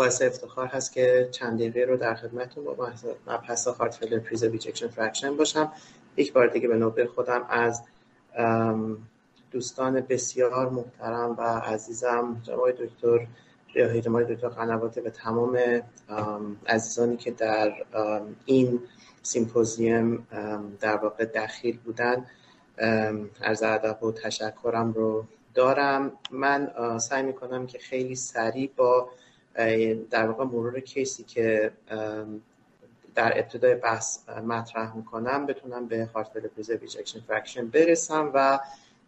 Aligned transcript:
باعث 0.00 0.22
افتخار 0.22 0.66
هست 0.66 0.92
که 0.92 1.28
چند 1.30 1.58
دقیقه 1.58 1.80
رو 1.80 1.96
در 1.96 2.14
خدمتتون 2.14 2.64
با 2.64 2.92
مبحث 3.26 3.68
heart 3.68 3.94
failure 3.94 4.18
preserved 4.18 4.44
ejection 4.44 4.88
fraction 4.88 5.36
باشم. 5.36 5.72
یک 6.16 6.32
بار 6.32 6.46
دیگه 6.46 6.68
به 6.68 6.76
نوبه 6.76 7.06
خودم 7.06 7.46
از 7.48 7.82
دوستان 9.50 10.00
بسیار 10.00 10.68
محترم 10.68 11.36
و 11.38 11.42
عزیزم 11.42 12.40
جناب 12.42 12.70
دکتر 12.70 13.26
ریاحی 13.74 14.00
جناب 14.00 14.34
دکتر 14.34 14.48
قنواتی 14.48 15.00
و 15.00 15.10
تمام 15.10 15.58
عزیزانی 16.66 17.16
که 17.16 17.30
در 17.30 17.72
این 18.44 18.80
سیمپوزیوم 19.22 20.26
در 20.80 20.96
واقع 20.96 21.24
دخیل 21.24 21.78
بودن 21.78 22.26
از 23.40 23.62
ادب 23.62 24.02
و 24.02 24.12
تشکرم 24.12 24.92
رو 24.92 25.24
دارم. 25.54 26.12
من 26.30 26.72
سعی 26.98 27.22
می‌کنم 27.22 27.66
که 27.66 27.78
خیلی 27.78 28.14
سریع 28.14 28.70
با 28.76 29.08
در 30.10 30.26
واقع 30.26 30.44
مرور 30.44 30.80
کیسی 30.80 31.24
که 31.24 31.72
در 33.14 33.38
ابتدای 33.38 33.74
بحث 33.74 34.28
مطرح 34.28 34.96
می‌کنم 34.96 35.46
بتونم 35.46 35.86
به 35.86 36.08
heart 36.14 36.48
failure 36.48 36.78
ejection 36.78 37.20
fraction 37.20 37.68
برسم 37.68 38.30
و 38.34 38.60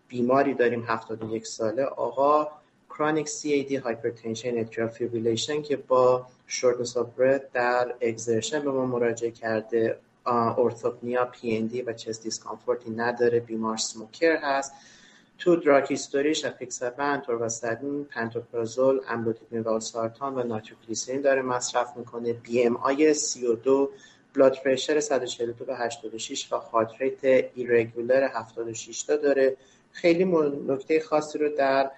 بیماری 0.09 0.55
داریم 0.55 0.84
71 0.89 1.47
ساله. 1.47 1.84
آقا 1.84 2.48
chronic 2.91 3.29
CAD 3.29 3.73
hypertension 3.73 4.59
atrial 4.59 4.89
fibrillation 4.89 5.62
که 5.62 5.77
با 5.77 6.27
shortness 6.47 6.97
of 6.97 7.08
breath 7.08 7.41
در 7.53 7.95
exertion 8.01 8.61
به 8.61 8.70
ما 8.70 8.87
مراجعه 8.87 9.31
کرده 9.31 9.98
orthopnea 10.57 11.25
PND 11.25 11.83
و 11.83 11.93
chest 11.93 12.23
discomfort 12.23 12.84
ی 12.84 12.91
نداره 12.91 13.41
بیمار 13.41 13.77
smoker 13.77 14.37
هست. 14.37 14.73
تو 15.43 15.57
drug 15.57 15.91
history 15.91 16.33
ش 16.33 16.45
apixaban، 16.45 17.21
atorvastatin، 17.21 18.05
pantoprazole، 18.05 19.01
amlodipine 19.09 19.61
و 19.61 19.81
سارتان 19.81 20.35
و 20.35 20.43
nitroglycerin 20.43 21.21
داره 21.21 21.43
مصرف 21.43 21.97
می‌کنه. 21.97 22.33
BMI 22.33 23.15
32 23.15 23.91
blood 24.35 24.59
pressure 24.65 25.01
142 25.01 25.65
به 25.65 25.77
86 25.77 26.53
و 26.53 26.57
heart 26.56 26.91
rate 26.98 27.25
irregular 27.55 28.28
76 28.34 29.03
تا 29.03 29.17
داره. 29.17 29.57
خیلی 29.93 30.25
نکته 30.69 31.01
خاصی 31.01 31.39
رو 31.39 31.49
در 31.49 31.91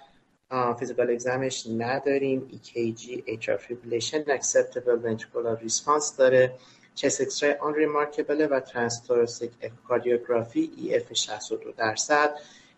physical 0.79 1.11
exam 1.11 1.48
ش 1.48 1.67
نداریم. 1.79 2.49
EKG 2.53 3.03
atrial 3.31 3.59
fibrillation 3.59 4.29
acceptable 4.29 4.99
ventricular 5.07 5.69
response 5.69 6.17
داره. 6.19 6.55
chest 6.95 7.21
X-ray 7.21 7.53
unremarkable 7.53 7.75
ه 7.75 8.47
و 8.47 8.61
transthoracic 8.61 9.51
echocardiography 9.89 10.71
EF 10.77 11.13
62 11.13 11.73
درصد. 11.73 12.35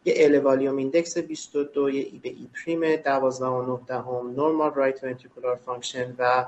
یه 0.06 0.14
LA 0.16 0.31
volume 0.31 0.76
index 0.76 1.18
22 1.18 1.90
یه 1.90 2.02
E 2.04 2.18
به 2.18 2.28
e 2.28 2.48
prime 2.54 2.96
12 2.96 3.46
و 3.46 3.76
9 3.76 3.80
دهم 3.86 4.34
normal 4.36 4.74
right 4.74 5.04
ventricular 5.04 5.56
function 5.56 6.14
و 6.18 6.46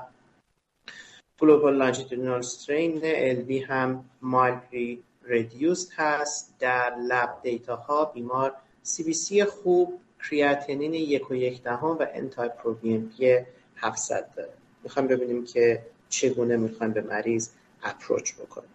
global 1.39 1.75
longitudinal 1.75 2.39
strain 2.39 3.01
ال 3.03 3.51
هم 3.51 4.05
mildly 4.21 5.03
reduced 5.23 5.93
هست. 5.95 6.55
در 6.59 6.95
lab 6.95 7.39
data 7.43 7.75
ها 7.75 8.05
بیمار 8.05 8.53
CBC 8.83 9.43
خوب 9.43 9.99
کریاتینین 10.29 10.93
یک 10.93 11.31
و 11.31 11.35
یک 11.35 11.63
دهم 11.63 11.97
و 11.99 12.05
NT-proBNP 12.13 13.39
700 13.75 14.29
داره. 14.35 14.53
می‌خوایم 14.83 15.07
ببینیم 15.07 15.45
که 15.45 15.85
چگونه 16.09 16.57
می‌خوایم 16.57 16.93
به 16.93 17.01
مریض 17.01 17.49
approach 17.83 18.33
بکنیم. 18.33 18.69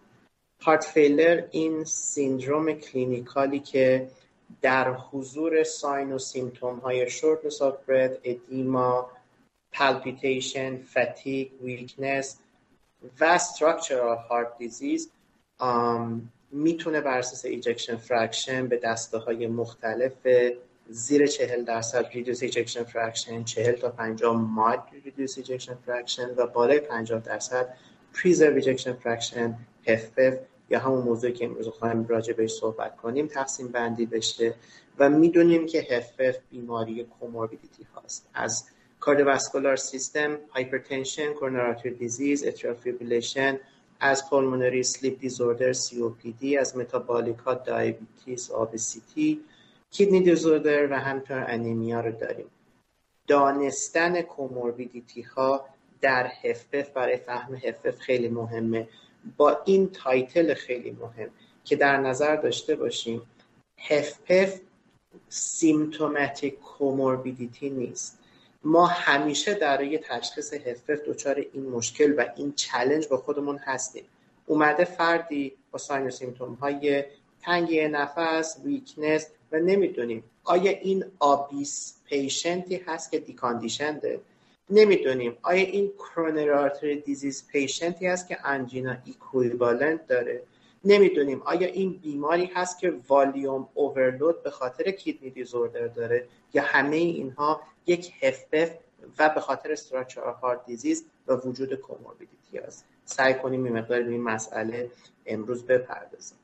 heart 0.62 0.84
failure 0.84 1.42
این 1.50 1.84
syndrome 1.84 2.72
clinical 2.72 3.50
ی 3.50 3.60
که 3.60 4.08
در 4.62 4.92
حضور 4.92 5.62
sign 5.62 6.12
و 6.12 6.18
symptom 6.18 6.78
های 6.78 7.10
shortness 7.10 7.62
of 7.62 7.76
breath 7.88 8.18
edema 8.24 9.10
palpitation 9.72 10.82
fatigue 10.82 11.48
weakness 11.62 12.38
و 13.20 13.38
structural 13.38 14.28
heart 14.28 14.58
disease 14.58 15.10
می‌تونه 16.52 17.00
بر 17.00 17.18
اساس 17.18 17.44
ejection 17.44 17.96
fraction 17.96 18.66
به 18.66 18.76
دسته 18.76 19.18
های 19.18 19.46
مختلف 19.46 20.12
زیر 20.88 21.26
چهل 21.26 21.64
درصد 21.64 22.06
reduced 22.12 22.42
ejection 22.42 22.84
fraction 22.84 23.44
چهل 23.44 23.72
تا 23.72 23.88
پنجاه 23.88 24.36
mid 24.36 24.82
reduced 25.04 25.38
ejection 25.38 25.74
fraction 25.86 26.34
و 26.36 26.46
بالای 26.46 26.80
پنجاه 26.80 27.20
درصد 27.20 27.76
preserved 28.14 28.54
ejection 28.54 28.92
fraction 28.92 29.58
HFpEF 29.86 30.34
یا 30.70 30.78
همون 30.78 31.02
موضوعی 31.02 31.32
که 31.32 31.44
امروز 31.44 31.68
خواهیم 31.68 32.06
راجع 32.06 32.32
بهش 32.32 32.52
صحبت 32.52 32.96
کنیم 32.96 33.26
تقسیم 33.26 33.68
بندی 33.68 34.06
بشه 34.06 34.54
و 34.98 35.08
می‌دونیم 35.10 35.66
که 35.66 35.82
HFpEF 35.82 36.36
بیماری 36.50 37.04
comorbidity 37.04 37.86
هاست. 37.94 38.28
از 38.34 38.64
cardiovascular 39.00 39.76
system 39.76 40.38
hypertension 40.50 41.32
coronary 41.32 41.90
disease 41.90 42.44
atrial 42.44 43.58
از 44.00 44.30
pulmonary 44.30 44.82
sleep 44.82 45.20
disorder 45.20 45.72
COPD 45.72 46.44
از 46.60 46.76
metabolic 46.76 47.64
diabetes 47.64 48.50
obesity 48.50 49.40
kidney 49.90 50.20
disorder 50.20 50.92
و 50.92 50.94
همینطور 50.94 51.44
anemia 51.48 52.00
رو 52.00 52.12
داریم. 52.12 52.46
دانستن 53.26 54.22
comorbidity 54.22 55.22
ها 55.22 55.64
در 56.00 56.26
HFpEF 56.26 56.90
برای 56.90 57.16
فهم 57.16 57.54
HFpEF 57.54 57.98
خیلی 57.98 58.28
مهمه. 58.28 58.88
با 59.36 59.62
این 59.64 59.90
title 59.90 60.54
خیلی 60.54 60.90
مهم 60.90 61.30
که 61.64 61.76
در 61.76 61.96
نظر 61.96 62.36
داشته 62.36 62.76
باشیم 62.76 63.22
HFpEF 63.78 64.60
symptomatic 65.28 66.60
comorbidity 66.60 67.70
نیست. 67.70 68.18
ما 68.64 68.86
همیشه 68.86 69.54
در 69.54 69.96
تشخیص 69.96 70.52
HFpEF 70.52 70.90
دچار 70.90 71.44
این 71.52 71.68
مشکل 71.68 72.14
و 72.18 72.24
این 72.36 72.52
challenge 72.52 73.08
با 73.08 73.16
خودمون 73.16 73.58
هستیم. 73.58 74.04
اومده 74.46 74.84
فردی 74.84 75.52
با 75.70 75.78
sign 75.78 76.10
symptom 76.10 76.54
های 76.54 77.04
تنگی 77.42 77.88
نفس 77.88 78.56
weakness 78.64 79.26
و 79.52 79.56
نمی‌دونیم 79.58 80.24
آیا 80.44 80.70
این 80.70 81.04
obese 81.18 81.94
patient 82.04 82.67
ی 82.67 82.76
هست 82.76 83.10
که 83.10 83.18
deconditioned 83.18 84.06
ه؟ 84.06 84.20
نمی‌دونیم. 84.70 85.36
آیا 85.42 85.66
این 85.66 85.92
coronary 85.98 86.50
artery 86.50 87.00
disease 87.00 87.46
patient 87.46 87.99
ی 87.99 88.06
هست 88.06 88.28
که 88.28 88.46
angina 88.46 88.96
equivalent 89.04 90.06
داره؟ 90.06 90.42
نمی‌دونیم. 90.84 91.42
آیا 91.42 91.66
این 91.66 91.92
بیماری 91.92 92.46
هست 92.46 92.78
که 92.78 92.94
volume 93.08 93.68
overload 93.74 94.42
به 94.42 94.50
خاطر 94.50 94.90
kidney 94.90 95.30
disorder 95.30 95.86
داره 95.86 96.28
یا 96.54 96.62
همه 96.62 96.96
اینها 96.96 97.60
یک 97.86 98.12
HFpEF 98.22 98.70
و 99.18 99.28
به 99.28 99.40
خاطر 99.40 99.72
structural 99.72 100.20
heart 100.20 100.66
disease 100.66 101.04
و 101.26 101.34
وجود 101.34 101.74
comorbidity 101.74 102.58
هست 102.58 102.84
سعی 103.04 103.34
کنیم 103.34 103.64
این 103.64 103.78
مقدار 103.78 104.02
به 104.02 104.10
این 104.10 104.22
مسئله 104.22 104.90
امروز 105.26 105.66
بپردازیم. 105.66 106.38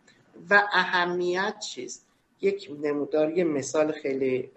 و 0.50 0.62
اهمیت 0.72 1.59
چیست؟ 1.59 2.06
یک 2.40 2.70
نمودار 2.82 3.38
یه 3.38 3.44
مثال 3.44 3.92
خیلی 3.92 4.50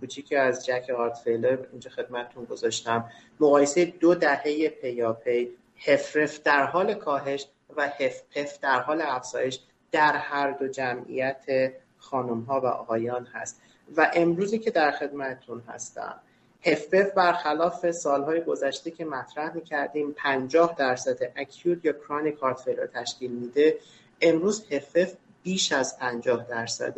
کوچیکی 0.00 0.36
از 0.36 0.66
جک 0.66 0.90
هارت 0.90 1.18
فیلر 1.24 1.58
اینجا 1.72 1.90
خدمتتون 1.90 2.44
گذاشتم. 2.44 3.10
مقایسه 3.40 3.84
دو 3.84 4.14
دهه 4.14 4.68
پیاپی 4.68 5.48
هفرف 5.76 6.42
در 6.42 6.66
حال 6.66 6.94
کاهش 6.94 7.46
و 7.76 7.88
هفپف 7.88 8.58
در 8.58 8.80
حال 8.80 9.02
افزایش 9.02 9.60
در 9.92 10.16
هر 10.16 10.50
دو 10.50 10.68
جمعیت 10.68 11.72
خانم 11.98 12.40
ها 12.40 12.60
و 12.60 12.66
آقایان 12.66 13.24
هست. 13.24 13.60
و 13.96 14.10
امروزی 14.14 14.58
که 14.58 14.70
در 14.70 14.90
خدمتتون 14.90 15.62
هستم 15.68 16.14
هفپف 16.62 17.12
برخلاف 17.12 17.90
سالهای 17.90 18.40
گذشته 18.40 18.90
که 18.90 19.04
مطرح 19.04 19.54
می‌کردیم 19.54 20.12
50 20.12 20.74
درصد 20.78 21.18
اکیوت 21.36 21.84
یا 21.84 21.92
کرونیک 21.92 22.38
هارت 22.38 22.92
تشکیل 22.94 23.30
میده. 23.30 23.78
امروز 24.20 24.72
HFpEF 24.72 25.12
بیش 25.42 25.72
از 25.72 25.98
50 25.98 26.46
درصد 26.48 26.94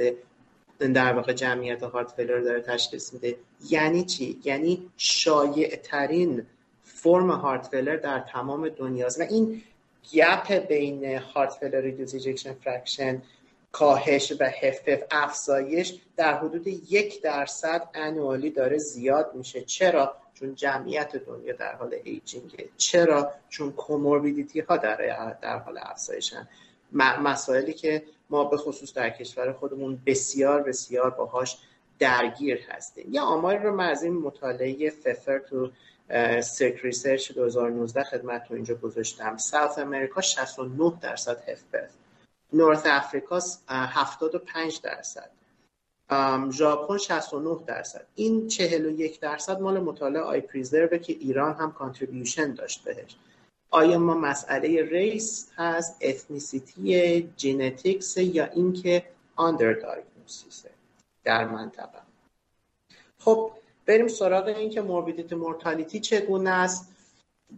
در 0.88 1.12
واقع 1.12 1.32
جمعیت 1.32 1.82
heart 1.82 2.10
failure 2.12 2.40
داره 2.40 2.60
تشخیص 2.60 3.12
میده. 3.12 3.36
یعنی 3.68 4.04
چی؟ 4.04 4.40
یعنی 4.44 4.90
شایع 4.96 5.76
ترین 5.76 6.46
فرم 6.84 7.30
heart 7.30 7.66
failure 7.66 7.96
در 7.96 8.20
تمام 8.20 8.68
دنیاست. 8.68 9.20
و 9.20 9.22
این 9.22 9.62
gap 10.12 10.52
بین 10.52 11.18
heart 11.18 11.52
failure 11.52 11.80
reduced 11.80 12.46
fraction 12.64 13.22
کاهش 13.72 14.32
و 14.40 14.44
HFpEF 14.44 15.02
افزایش 15.10 15.94
در 16.16 16.38
حدود 16.38 16.66
یک 16.66 17.22
درصد 17.22 17.88
annually 17.94 18.50
داره 18.50 18.78
زیاد 18.78 19.30
میشه. 19.34 19.60
چرا؟ 19.60 20.16
چون 20.34 20.54
جمعیت 20.54 21.16
دنیا 21.16 21.52
در 21.52 21.74
حال 21.74 21.94
aging 22.04 22.57
ه 22.57 22.68
چرا؟ 22.76 23.30
چون 23.48 23.72
comorbidity 23.72 24.60
ها 24.60 24.76
در, 24.76 24.96
در 25.42 25.58
حال 25.58 25.78
افزایشن. 25.82 26.48
مسائلی 26.92 27.72
که 27.72 28.02
ما 28.30 28.44
به 28.44 28.56
خصوص 28.56 28.94
در 28.94 29.10
کشور 29.10 29.52
خودمون 29.52 30.02
بسیار 30.06 30.62
بسیار 30.62 31.10
باهاش 31.10 31.58
درگیر 31.98 32.60
هستیم. 32.68 33.14
یه 33.14 33.20
آمار 33.20 33.56
رو 33.56 33.74
من 33.76 33.88
از 33.88 34.02
این 34.02 34.12
مطالعه 34.12 34.90
ففر 34.90 35.38
تو 35.38 35.70
circ 36.40 36.80
research 36.82 37.32
2019 37.32 38.04
خدمت 38.04 38.46
رو 38.48 38.56
اینجا 38.56 38.74
گذاشتم. 38.74 39.36
South 39.36 39.78
America 39.78 40.20
69 40.20 40.92
درصد 41.00 41.48
HFpEF 41.48 41.90
North 42.52 42.82
Africa 42.86 43.40
75 43.68 44.80
درصد. 44.82 45.30
ژاپن 46.50 46.98
69 46.98 47.58
درصد. 47.66 48.06
این 48.14 48.48
41 48.48 49.20
درصد 49.20 49.60
مال 49.60 49.80
مطالعه 49.80 50.22
I-PRESERVE 50.22 50.98
که 50.98 51.12
ایران 51.12 51.54
هم 51.54 51.72
contribution 51.72 52.54
داشت 52.54 52.84
بهش. 52.84 53.16
آیا 53.70 53.98
ما 53.98 54.14
مسئله 54.14 54.82
ریس 54.82 55.50
هست 55.56 55.96
اتنیسیتی 56.00 57.32
جنتیکس 57.36 58.16
یا 58.16 58.44
اینکه 58.44 59.04
آندر 59.36 59.72
در 61.24 61.44
منطقه؟ 61.44 61.98
خب 63.18 63.50
بریم 63.86 64.08
سراغ 64.08 64.46
اینکه 64.46 64.80
موربیدیتی 64.80 65.34
مورتالیتی 65.34 66.00
چگونه 66.00 66.50
است. 66.50 66.96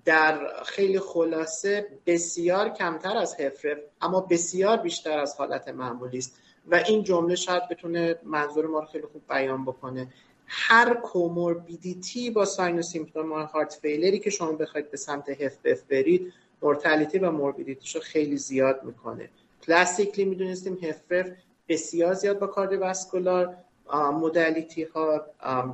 در 0.04 0.62
خیلی 0.64 1.00
خلاصه 1.00 1.86
بسیار 2.06 2.68
کمتر 2.68 3.16
از 3.16 3.40
هفرف 3.40 3.78
اما 4.00 4.20
بسیار 4.20 4.76
بیشتر 4.76 5.18
از 5.18 5.36
حالت 5.36 5.68
معمولی 5.68 6.18
است. 6.18 6.40
و 6.66 6.74
این 6.74 7.02
جمله 7.02 7.34
شاید 7.34 7.68
بتونه 7.68 8.18
منظور 8.22 8.66
ما 8.66 8.80
رو 8.80 8.86
خیلی 8.86 9.06
خوب 9.06 9.22
بیان 9.28 9.64
بکنه. 9.64 10.08
هر 10.54 10.94
کوموربیدیتی 10.94 12.30
با 12.30 12.44
ساین 12.44 12.78
و 12.78 12.82
سیمپتوم 12.82 13.32
هارت 13.32 13.78
فیلری 13.82 14.18
که 14.18 14.30
شما 14.30 14.52
بخواید 14.52 14.90
به 14.90 14.96
سمت 14.96 15.28
هفرف 15.28 15.82
برید 15.82 16.32
mortality 16.62 17.18
و 17.18 17.30
morbidity 17.30 17.83
شو 17.83 18.00
خیلی 18.00 18.36
زیاد 18.36 18.84
می‌کنه. 18.84 19.28
classically 19.66 20.24
می‌دونستیم 20.24 20.78
HFrEF 20.82 21.30
بسیار 21.68 22.14
زیاد 22.14 22.38
با 22.38 22.46
cardiovascular 22.46 23.56
mortality 23.94 24.82
ها 24.82 25.26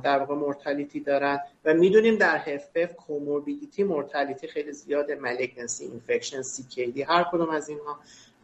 در 0.03 0.19
واقع 0.19 0.35
mortality 0.35 0.99
دارن 0.99 1.39
و 1.65 1.73
می‌دونیم 1.73 2.15
در 2.15 2.37
HFpEF 2.37 2.95
comorbidity 2.95 3.83
mortality 3.83 4.47
خیلی 4.47 4.71
زیاده 4.71 5.15
malignancy 5.15 5.85
infection 5.85 6.41
سی 6.41 7.03
هر 7.07 7.25
کدوم 7.31 7.49
از 7.49 7.69
اینها. 7.69 7.99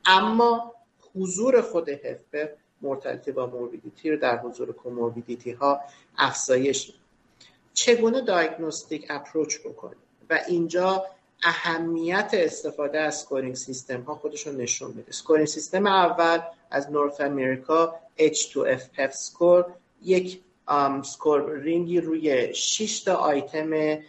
اما 0.06 0.74
حضور 1.16 1.62
خود 1.62 1.90
HFpEF 1.90 2.50
mortality 2.86 3.32
با 3.32 3.46
morbidity 3.46 4.12
رو 4.12 4.18
در 4.18 4.38
حضور 4.38 4.72
comorbidity 4.72 5.52
ها 5.52 5.82
افزایش 6.18 6.92
چگونه 7.74 8.22
diagnostic 8.22 9.06
approach 9.10 9.60
بکنیم؟ 9.60 9.98
و 10.30 10.40
اینجا 10.48 11.06
اهمیت 11.44 12.30
استفاده 12.34 13.00
از 13.00 13.16
scoring 13.16 13.56
system 13.56 14.02
ها 14.02 14.16
خودشون 14.16 14.56
نشون 14.56 14.92
میده. 14.92 15.12
scoring 15.12 15.48
system 15.48 15.88
اول 15.88 16.40
از 16.72 16.92
North 16.92 17.22
America 17.22 17.96
H2FPEF 18.20 19.12
score 19.12 19.66
یک 20.04 20.42
scoring 21.04 21.52
ی 21.52 22.02
روی 22.02 22.54
6 22.54 23.00
تا 23.00 23.16
آیتم 23.16 24.00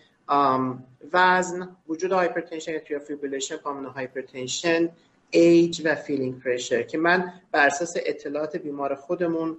وزن 1.12 1.76
وجود 1.88 2.12
hypertension 2.12 2.72
یا 2.90 2.98
fibrillation 2.98 3.56
pulmonary 3.56 3.88
hypertension 3.88 4.88
age 5.36 5.82
و 5.84 5.94
filling 5.94 6.42
pressure 6.42 6.82
که 6.82 6.98
من 6.98 7.32
بر 7.52 7.66
اساس 7.66 7.96
اطلاعات 8.06 8.56
بیمار 8.56 8.94
خودمون 8.94 9.56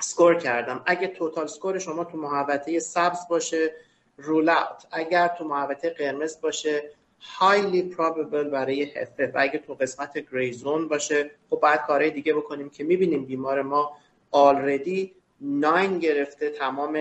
سکور 0.00 0.34
کردم. 0.34 0.82
اگه 0.86 1.06
توتال 1.06 1.46
سکور 1.46 1.78
شما 1.78 2.04
تو 2.04 2.16
محوطه 2.16 2.78
سبز 2.78 3.18
باشه 3.30 3.72
رول 4.16 4.48
اوت 4.48 4.86
اگر 4.90 5.28
تو 5.28 5.44
محوطه 5.44 5.90
قرمز 5.90 6.40
باشه 6.40 6.90
highly 7.38 7.94
probable 7.96 8.50
برای 8.52 8.82
هفه 8.82 9.26
و 9.34 9.38
اگه 9.38 9.58
تو 9.58 9.74
قسمت 9.74 10.18
گری 10.32 10.52
زون 10.52 10.88
باشه 10.88 11.30
خب 11.50 11.60
باید 11.60 11.80
کارهای 11.80 12.10
دیگه 12.10 12.34
بکنیم 12.34 12.70
که 12.70 12.84
می‌بینیم 12.84 13.24
بیمار 13.24 13.62
ما 13.62 13.96
آلردی 14.30 15.14
ناین 15.40 15.98
گرفته 15.98 16.50
تمام 16.50 16.92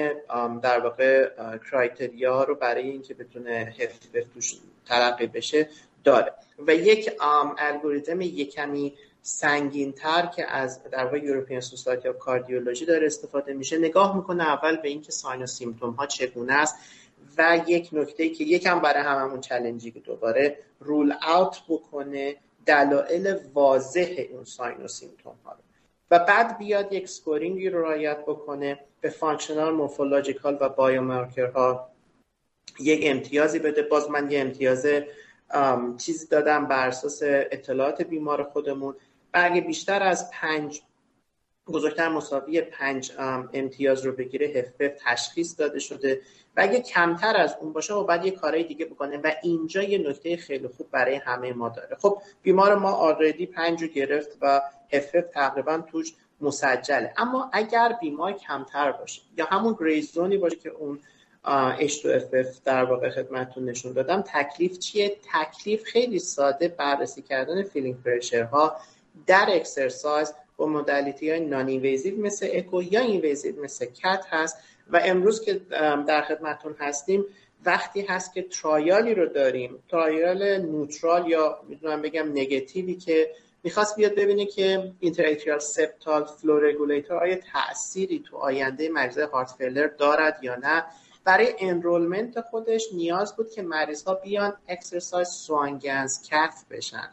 در 0.61 0.79
واقع 0.79 1.29
کرایتریا 1.57 2.43
رو 2.43 2.55
برای 2.55 2.89
اینکه 2.89 3.13
بتونه 3.13 3.73
هفه 3.79 4.25
توش 4.33 4.55
ترقی 4.85 5.27
بشه. 5.27 5.69
داره. 6.03 6.33
و 6.67 6.75
یک 6.75 7.11
الگوریتم 7.57 8.21
یکمی 8.21 8.93
سنگین 9.21 9.91
تر 9.91 10.25
که 10.25 10.51
از 10.51 10.83
در 10.83 11.05
واقع 11.05 11.17
European 11.17 11.59
Society 11.59 12.07
of 12.07 12.13
Cardiology 12.13 12.85
داره 12.85 13.05
استفاده 13.05 13.53
میشه. 13.53 13.77
نگاه 13.77 14.17
می‌کنه 14.17 14.43
اول 14.43 14.75
به 14.75 14.87
اینکه 14.87 15.11
sign 15.11 15.43
و 15.43 15.45
symptom 15.45 15.91
ها 15.91 16.05
چگونه 16.05 16.53
است 16.53 16.75
و 17.37 17.61
یک 17.67 17.89
نکته 17.93 18.29
که 18.29 18.43
یکم 18.43 18.79
برای 18.79 19.03
هممون 19.03 19.41
challenge 19.41 19.86
ی 19.86 19.91
که 19.91 19.99
دوباره 19.99 20.57
rule 20.79 21.13
out 21.37 21.61
بکنه 21.69 22.35
دلایل 22.65 23.37
واضح 23.53 24.25
اون 24.31 24.43
sign 24.43 24.77
و 24.83 24.87
symptom 24.87 25.35
ها 25.45 25.51
رو. 25.51 25.57
و 26.11 26.19
بعد 26.19 26.57
بیاد 26.57 26.93
یک 26.93 27.09
scoring 27.09 27.62
ی 27.62 27.69
رو 27.69 27.81
رعایت 27.81 28.21
بکنه 28.21 28.79
به 29.01 29.09
functional 29.09 29.73
morphological 29.73 30.57
و 30.61 30.69
ها 31.55 31.89
یک 32.79 33.01
امتیازی 33.03 33.59
بده. 33.59 33.81
باز 33.81 34.09
من 34.09 34.31
یه 34.31 34.39
امتیاز 34.39 34.85
چیزی 35.97 36.27
دادم 36.27 36.65
بر 36.65 36.87
اساس 36.87 37.19
اطلاعات 37.23 38.01
بیمار 38.01 38.43
خودمون. 38.43 38.95
و 39.33 39.41
اگه 39.43 39.61
بیشتر 39.61 40.03
از 40.03 40.31
پنج 40.31 40.81
بزرگتر 41.67 42.09
مساوی 42.09 42.61
پنج 42.61 43.11
امتیاز 43.53 44.05
رو 44.05 44.11
بگیره 44.11 44.47
هفف 44.47 44.91
تشخیص 45.05 45.59
داده 45.59 45.79
شده. 45.79 46.21
و 46.57 46.61
اگه 46.61 46.79
کمتر 46.81 47.37
از 47.37 47.55
اون 47.61 47.73
باشه 47.73 47.93
و 47.93 48.03
بعد 48.03 48.25
یه 48.25 48.31
کارهای 48.31 48.63
دیگه 48.63 48.85
بکنه. 48.85 49.17
و 49.17 49.31
اینجا 49.43 49.83
یه 49.83 50.09
نکته 50.09 50.37
خیلی 50.37 50.67
خوب 50.67 50.91
برای 50.91 51.15
همه 51.15 51.53
ما 51.53 51.69
داره. 51.69 51.95
خب 51.95 52.21
بیمار 52.41 52.75
ما 52.75 52.91
آردی 52.91 53.45
پنج 53.45 53.81
رو 53.81 53.87
گرفت 53.87 54.37
و 54.41 54.61
هفف 54.93 55.25
تقریبا 55.33 55.83
توش 55.91 56.13
مسجله. 56.41 57.13
اما 57.17 57.49
اگر 57.53 57.97
بیمار 58.01 58.33
کمتر 58.33 58.91
باشه 58.91 59.21
یا 59.37 59.45
همون 59.45 59.75
گریزونی 59.79 60.37
باشه 60.37 60.55
که 60.55 60.69
اون 60.69 60.99
H2FPEF 61.79 62.61
در 62.65 62.83
واقع 62.83 63.09
خدمتتون 63.09 63.65
نشون 63.65 63.93
دادم. 63.93 64.21
تکلیف 64.21 64.79
چیه؟ 64.79 65.17
تکلیف 65.33 65.83
خیلی 65.83 66.19
ساده 66.19 66.67
بررسی 66.67 67.21
کردن 67.21 67.63
filling 67.63 68.03
pressure 68.03 68.43
ها 68.43 68.75
در 69.27 69.47
exercise 69.49 70.33
با 70.57 70.65
modality 70.67 71.29
های 71.29 71.39
non-invasive 71.39 72.21
مثل 72.21 72.49
اکو 72.53 72.83
یا 72.83 73.01
invasive 73.01 73.63
مثل 73.63 73.85
cath 73.85 74.25
هست 74.29 74.57
و 74.89 75.01
امروز 75.03 75.41
که 75.45 75.61
در 76.07 76.21
خدمتون 76.21 76.75
هستیم 76.79 77.25
وقتی 77.65 78.01
هست 78.01 78.33
که 78.33 78.41
trial 78.41 79.01
ی 79.01 79.13
رو 79.13 79.25
داریم 79.25 79.83
trial 79.89 80.57
neutral 80.57 81.27
یا 81.27 81.59
می‌تونم 81.69 82.01
بگم 82.01 82.31
نگتیوی 82.31 82.95
که 82.95 83.31
می‌خواست 83.63 83.95
بیاد 83.95 84.15
ببینه 84.15 84.45
که 84.45 84.91
interatrial 84.99 85.59
septal 85.59 86.25
flow 86.25 86.59
regulator 86.59 87.17
آیا 87.17 87.35
تأثیری 87.53 88.19
تو 88.19 88.37
آینده 88.37 88.89
مریض 88.89 89.17
هارت 89.17 89.97
دارد 89.97 90.39
یا 90.41 90.55
نه. 90.55 90.83
برای 91.23 91.55
انرولمنت 91.59 92.41
خودش 92.41 92.87
نیاز 92.93 93.35
بود 93.35 93.51
که 93.51 93.61
مریض 93.61 94.03
ها 94.03 94.13
بیان 94.13 94.53
اکسرسایز 94.67 95.27
سوانگنز 95.27 96.29
کف 96.29 96.65
بشن. 96.71 97.09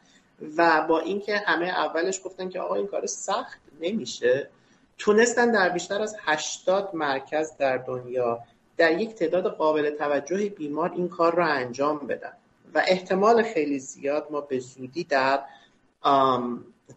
و 0.57 0.87
با 0.89 1.01
اینکه 1.01 1.37
همه 1.37 1.67
اولش 1.67 2.21
گفتن 2.25 2.49
که 2.49 2.61
آقا 2.61 2.75
این 2.75 2.87
کار 2.87 3.07
سخت 3.07 3.61
نمیشه 3.81 4.51
تونستن 4.99 5.53
در 5.53 5.69
بیشتر 5.69 6.03
از 6.03 6.17
80 6.19 6.91
مرکز 6.95 7.57
در 7.57 7.77
دنیا 7.77 8.41
در 8.77 9.01
یک 9.01 9.15
تعداد 9.15 9.47
قابل 9.47 9.91
توجه 9.91 10.49
بیمار 10.49 10.93
این 10.93 11.09
کار 11.09 11.35
را 11.35 11.47
انجام 11.47 11.99
بدن. 11.99 12.33
و 12.75 12.83
احتمال 12.87 13.43
خیلی 13.43 13.79
زیاد 13.79 14.27
ما 14.31 14.41
به 14.41 14.59
زودی 14.59 15.05
در 15.05 15.43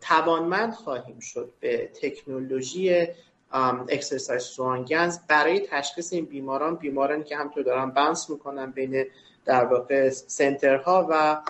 توانمند 0.02 0.74
خواهیم 0.74 1.20
شد 1.20 1.52
به 1.60 1.92
تکنولوژی 2.02 3.08
exercise 3.54 4.42
Swan-Ganz 4.42 5.20
برای 5.28 5.60
تشخیص 5.60 6.14
این 6.14 6.26
بیماران 6.26 6.76
بیمارانی 6.76 7.24
که 7.24 7.38
همینطور 7.38 7.64
دارن 7.64 7.90
bounce 7.90 8.30
می‌کنن 8.30 8.72
بین 8.72 9.06
در 9.46 9.66
واقع 9.66 10.10
center 10.10 10.94
ها 10.94 11.08
و 11.10 11.42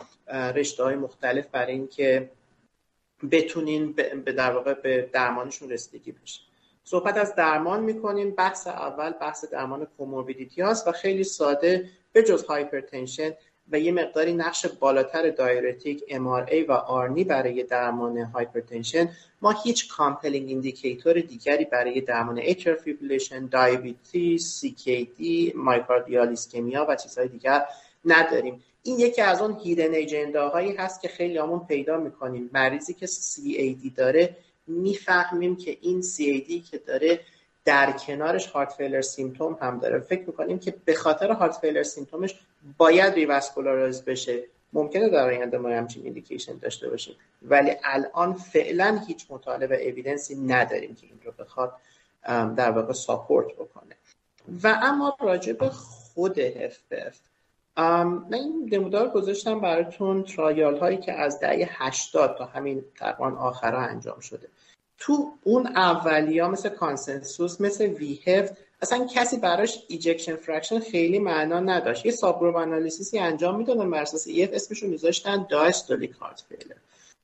رشته 0.51 0.83
های 0.83 0.95
مختلف 0.95 1.47
برای 1.47 1.73
اینکه 1.73 2.29
بتونین 3.31 3.91
به 4.25 4.31
در 4.31 4.51
واقع 4.51 4.73
به 4.73 5.09
درمانشون 5.13 5.69
رسیدگی 5.69 6.11
بشه. 6.11 6.41
صحبت 6.83 7.17
از 7.17 7.35
درمان 7.35 7.83
می‌کنیم. 7.83 8.31
بحث 8.31 8.67
اول 8.67 9.11
بحث 9.11 9.45
درمان 9.45 9.87
comorbidity 9.97 10.61
هاست 10.61 10.87
و 10.87 10.91
خیلی 10.91 11.23
ساده 11.23 11.89
به 12.13 12.23
جز 12.23 12.45
hypertension 12.45 13.31
و 13.71 13.79
یه 13.79 13.91
مقداری 13.91 14.33
نقش 14.33 14.65
بالاتر 14.65 15.29
diuretic 15.29 16.03
ای 16.51 16.63
و 16.63 16.71
ARNI 16.71 17.23
برای 17.23 17.63
درمان 17.63 18.17
hypertension. 18.17 19.09
ما 19.41 19.51
هیچ 19.63 19.87
compelling 19.87 20.49
indicator 20.49 21.19
دیگری 21.19 21.65
برای 21.65 22.01
درمان 22.01 22.41
atrial 22.43 22.77
fibrillation 22.77 23.45
diabetes 23.45 24.63
دی 25.17 25.53
myocardial 25.55 26.29
ischemia 26.29 26.85
و 26.89 26.95
چیزهای 26.95 27.27
دیگر 27.27 27.65
نداریم. 28.05 28.63
این 28.83 28.99
یکی 28.99 29.21
از 29.21 29.41
اون 29.41 29.57
hidden 29.63 29.93
agenda 29.93 30.48
هایی 30.48 30.75
هست 30.75 31.01
که 31.01 31.07
خیلی 31.07 31.37
همون 31.37 31.59
پیدا 31.67 31.97
می‌کنیم. 31.97 32.49
مریضی 32.53 32.93
که 32.93 33.07
CAD 33.07 33.95
داره 33.95 34.35
می‌فهمیم 34.67 35.55
که 35.55 35.77
این 35.81 36.01
CAD 36.01 36.69
که 36.71 36.77
داره 36.77 37.19
در 37.65 37.91
کنارش 37.91 38.47
heart 38.47 38.73
failure 38.73 39.01
symptom 39.01 39.57
هم 39.61 39.79
داره. 39.79 39.99
فکر 39.99 40.23
می‌کنیم 40.27 40.59
که 40.59 40.75
به 40.85 40.93
خاطر 40.93 41.31
heart 41.31 41.57
failure 41.57 41.83
symptom 41.83 42.27
ش 42.27 42.39
باید 42.77 43.13
revascularize 43.13 44.05
بشه. 44.05 44.43
ممکنه 44.73 45.09
در 45.09 45.25
آینده 45.25 45.57
ما 45.57 45.69
همچین 45.69 46.03
indication 46.03 46.57
داشته 46.57 46.89
باشیم. 46.89 47.15
ولی 47.41 47.71
الان 47.83 48.33
فعلا 48.33 49.01
هیچ 49.07 49.25
مطالعه 49.29 49.67
و 49.67 50.17
نداریم 50.47 50.95
که 50.95 51.07
این 51.07 51.19
رو 51.23 51.31
بخواد 51.31 51.73
در 52.55 52.71
واقع 52.71 52.93
support 52.93 53.47
بکنه. 53.47 53.95
و 54.63 54.79
اما 54.81 55.17
راجع 55.19 55.53
به 55.53 55.69
خود 55.69 56.49
HFpEF 56.49 57.15
من 57.77 58.33
این 58.33 58.69
نمودار 58.71 59.09
گذاشتم 59.09 59.59
براتون 59.59 60.23
trial 60.23 60.77
هایی 60.77 60.97
که 60.97 61.13
از 61.13 61.39
دهه 61.39 61.69
80 61.71 62.37
تا 62.37 62.45
همین 62.45 62.83
تقریبا 62.99 63.37
آخرها 63.37 63.81
انجام 63.81 64.19
شده. 64.19 64.47
تو 65.03 65.31
اون 65.43 65.67
اولیا 65.67 66.47
مثل 66.47 66.69
CONSENSUS 66.69 67.61
مثل 67.61 67.85
V-HeFT 67.85 68.53
اصلا 68.81 69.07
کسی 69.13 69.37
براش 69.37 69.83
ejection 69.87 70.35
fraction 70.35 70.79
خیلی 70.79 71.19
معنا 71.19 71.59
نداشت. 71.59 72.05
یه 72.05 72.11
subgroup 72.11 72.55
analysis 72.55 73.12
ی 73.12 73.19
انجام 73.19 73.57
می‌دادن 73.57 73.89
بر 73.89 74.01
اساس 74.01 74.27
EF 74.27 74.49
اسمشو 74.53 74.87
میذاشتن 74.87 75.47
diastolic 75.49 76.11
heart 76.11 76.43
failure. 76.49 76.75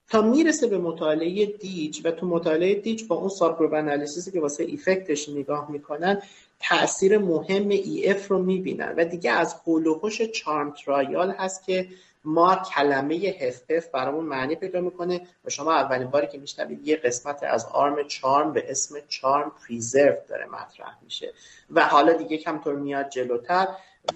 تا 0.09 0.21
می‌رسه 0.21 0.67
به 0.67 0.77
مطالعه 0.77 1.45
DIG 1.45 2.01
و 2.03 2.11
تو 2.11 2.25
مطالعه 2.25 2.75
DIG 2.75 3.03
با 3.03 3.15
اون 3.15 3.29
subgroup 3.29 3.73
analysis 3.73 4.25
ی 4.25 4.31
که 4.31 4.39
واسه 4.39 4.63
effect 4.63 5.13
ش 5.13 5.29
نگاه 5.29 5.71
می‌کنن 5.71 6.21
تاثیر 6.59 7.17
مهم 7.17 7.69
EF 7.69 8.27
رو 8.27 8.43
می‌بینن 8.43 8.93
و 8.97 9.05
دیگه 9.05 9.31
از 9.31 9.55
حول 9.67 9.88
و 9.88 9.94
حوش 9.94 10.21
CHARM 10.21 10.73
trial 10.85 11.31
هست 11.31 11.63
که 11.65 11.87
ما 12.27 12.55
کلمه 12.55 13.15
HFpEF 13.15 13.87
برامون 13.93 14.25
معنی 14.25 14.55
پیدا 14.55 14.81
می‌کنه 14.81 15.21
و 15.45 15.49
شما 15.49 15.73
اولین 15.73 16.07
باری 16.07 16.27
که 16.27 16.37
میشنوید 16.37 16.87
یه 16.87 16.95
قسمت 16.95 17.43
از 17.43 17.65
arm 17.65 18.07
CHARM 18.07 18.53
به 18.53 18.71
اسم 18.71 18.95
CHARM-Preserved 19.07 20.15
داره 20.29 20.45
مطرح 20.45 20.97
میشه. 21.01 21.33
و 21.69 21.81
حالا 21.81 22.13
دیگه 22.13 22.37
همینطور 22.37 22.75
میاد 22.75 23.09
جلوتر. 23.09 23.67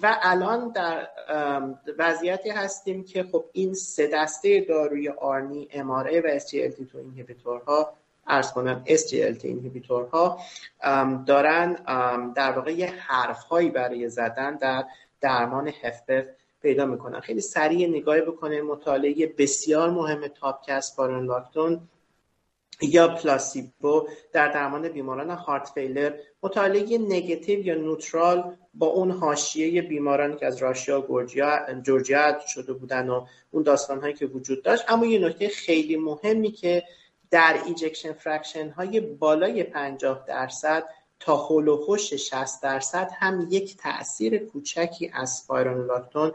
و 0.02 0.18
الان 0.22 0.72
در 0.72 1.08
وضعیتی 1.98 2.50
هستیم 2.50 3.04
که 3.04 3.22
خب 3.22 3.44
این 3.52 3.74
سه 3.74 4.10
دسته 4.12 4.60
داروی 4.60 5.08
آرنی 5.08 5.68
اماره 5.72 6.20
و 6.20 6.38
SGLT2 6.38 6.94
اینهیبیتورها 6.94 7.92
ارز 8.26 8.52
کنم 8.52 8.84
SGLT 8.86 9.44
اینهیبیتورها 9.44 10.38
دارن 11.26 11.72
در 12.32 12.52
واقع 12.52 12.72
یه 12.72 12.86
حرف 12.86 13.44
هایی 13.44 13.70
برای 13.70 14.08
زدن 14.08 14.56
در 14.56 14.84
درمان 15.20 15.68
هفپف 15.68 16.26
پیدا 16.62 16.86
می‌کنن. 16.86 17.20
خیلی 17.20 17.40
سریع 17.40 17.88
نگاهی 17.88 18.20
بکنه. 18.20 18.62
مطالعه 18.62 19.34
بسیار 19.38 19.90
مهم 19.90 20.26
تاپکست 20.26 20.96
بارون 20.96 21.26
لاکتون 21.26 21.80
یا 22.82 23.08
پلاسیبو 23.08 24.08
در 24.32 24.48
درمان 24.48 24.88
بیماران 24.88 25.30
هارت 25.30 25.68
فیلر. 25.74 26.12
مطالعه 26.42 26.98
نگتیو 26.98 27.66
یا 27.66 27.74
نوترال 27.74 28.56
با 28.74 28.86
اون 28.86 29.10
حاشیه 29.10 29.82
بیمارانی 29.82 30.36
که 30.36 30.46
از 30.46 30.56
راشیا 30.56 31.12
و 31.12 31.26
جورجیا 31.82 32.38
شده 32.46 32.72
بودن 32.72 33.08
و 33.08 33.26
اون 33.50 33.62
داستان 33.62 34.00
هایی 34.00 34.14
که 34.14 34.26
وجود 34.26 34.62
داشت. 34.62 34.84
اما 34.88 35.06
یه 35.06 35.18
نکته 35.18 35.48
خیلی 35.48 35.96
مهمی 35.96 36.50
که 36.50 36.82
در 37.30 37.56
ایجکشن 37.66 38.12
فرکشن 38.12 38.68
های 38.68 39.00
بالای 39.00 39.62
50 39.62 40.24
درصد 40.28 40.84
تا 41.24 41.36
هول 41.36 41.68
و 41.68 41.96
60 41.96 42.62
درصد 42.62 43.10
هم 43.18 43.46
یک 43.50 43.76
تاثیر 43.76 44.38
کوچکی 44.38 45.10
از 45.14 45.46
لاکتون 45.50 46.32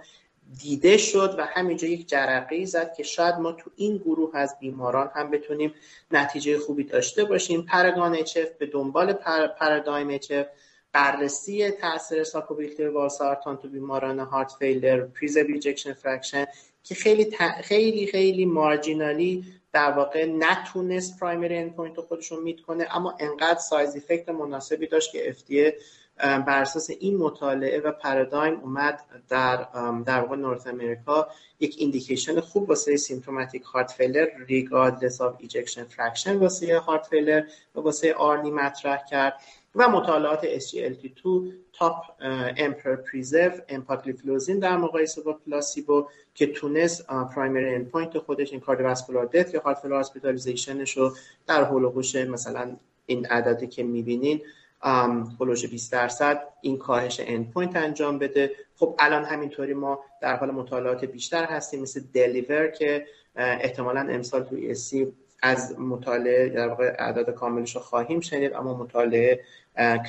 دیده 0.60 0.98
شد 0.98 1.36
و 1.38 1.46
همینجا 1.46 1.88
یک 1.88 2.08
جرقه 2.08 2.66
زد 2.66 2.94
که 2.94 3.04
شاید 3.04 3.36
ما 3.36 3.52
تو 3.52 3.72
این 3.76 3.98
گروه 3.98 4.32
از 4.34 4.56
بیماران 4.60 5.12
هم 5.16 5.32
بتونیم 5.32 5.74
نتیجه 6.12 6.60
خوبی 6.60 6.84
داشته 6.84 7.24
باشیم. 7.24 7.62
پرگان 7.62 8.16
اچف 8.16 8.50
به 8.50 8.66
دنبال 8.66 9.14
پر، 9.14 9.48
پرادایم 9.48 10.10
اچف 10.10 10.46
بررسی 10.92 11.72
تاثیر 11.72 12.24
sacubitril 12.24 12.90
valsartan 12.90 13.58
تو 13.58 13.68
بیماران 13.70 14.20
heart 14.20 14.52
failure 14.60 15.02
preserved 15.02 15.44
ejection 15.44 15.94
fraction 15.94 16.46
که 16.84 16.96
خیلی 16.96 17.38
خیلی 17.64 18.08
خیلی 18.08 18.46
marginally 18.46 19.46
در 19.78 19.92
واقع 19.92 20.26
نتونست 20.26 21.20
primary 21.20 21.58
endpoint 21.58 21.98
رو 21.98 22.04
خودشون 22.04 22.44
meet 22.44 22.62
کنه 22.62 22.88
اما 22.92 23.18
انقدر 23.20 23.60
size 23.60 23.96
effect 23.96 24.30
مناسبی 24.30 24.88
داشت 24.88 25.12
که 25.12 25.36
FDA 25.40 25.74
بر 26.18 26.62
اساس 26.62 26.90
این 27.00 27.18
مطالعه 27.18 27.80
و 27.80 27.92
PARADIGM 27.92 28.60
اومد 28.60 29.00
در 29.30 29.68
در 30.06 30.22
واقع 30.22 30.36
North 30.36 30.68
America 30.68 31.28
یک 31.60 31.76
indication 31.78 32.40
خوب 32.40 32.70
واسه 32.70 32.98
symptomatic 32.98 33.64
heart 33.64 33.92
failure 33.92 34.28
regardless 34.48 35.22
of 35.22 35.36
ejection 35.40 35.84
fraction 35.84 36.38
واسه 36.38 36.80
heart 36.80 37.08
failure 37.08 37.44
و 37.76 37.80
واسه 37.80 38.14
ARNI 38.14 38.52
مطرح 38.52 39.06
کرد. 39.10 39.34
و 39.78 39.90
مطالعات 39.90 40.60
SGLT2 40.60 41.28
تاپ 41.74 41.96
EMPEROR-Preserved 42.58 43.52
empagliflozin 43.70 44.60
در 44.60 44.78
مقایسه 44.78 45.22
با 45.22 45.34
placebo 45.34 46.08
که 46.36 46.48
تونست 46.48 47.08
primary 47.08 47.76
endpoint 47.76 48.18
خودش 48.18 48.52
این 48.52 48.62
cardiovascular 48.62 49.26
death 49.26 49.54
یا 49.54 49.62
heart 49.62 49.80
failure 49.80 49.94
hospitalization 49.94 50.86
ش 50.86 50.98
رو 50.98 51.16
در 51.48 51.64
حول 51.64 51.83
و 51.83 51.90
حوش 51.90 52.16
مثلا 52.16 52.76
این 53.06 53.26
عددی 53.26 53.68
که 53.68 53.84
می‌بینین 53.84 54.42
هلوش 55.40 55.66
20 55.66 55.92
درصد 55.92 56.44
این 56.62 56.78
کاهش 56.78 57.22
endpoint 57.24 57.76
انجام 57.76 58.20
بده. 58.20 58.52
خب 58.76 58.96
الان 59.00 59.24
همینطوری 59.24 59.74
ما 59.74 60.00
در 60.22 60.36
حال 60.36 60.52
مطالعات 60.52 61.06
بیشتر 61.06 61.46
هستیم 61.46 61.82
مثل 61.82 62.02
DELIVER 62.14 62.68
که 62.68 63.06
احتمالا 63.36 64.00
امسال 64.00 64.44
توی 64.44 64.72
ESC 64.72 65.14
از 65.42 65.80
مطالعه 65.80 66.50
در 66.50 66.68
واقع 66.68 66.96
اعداد 67.00 67.30
کاملش 67.30 67.76
رو 67.76 67.82
خواهیم 67.82 68.20
شنید 68.20 68.54
اما 68.54 68.74
مطالعه 68.74 69.44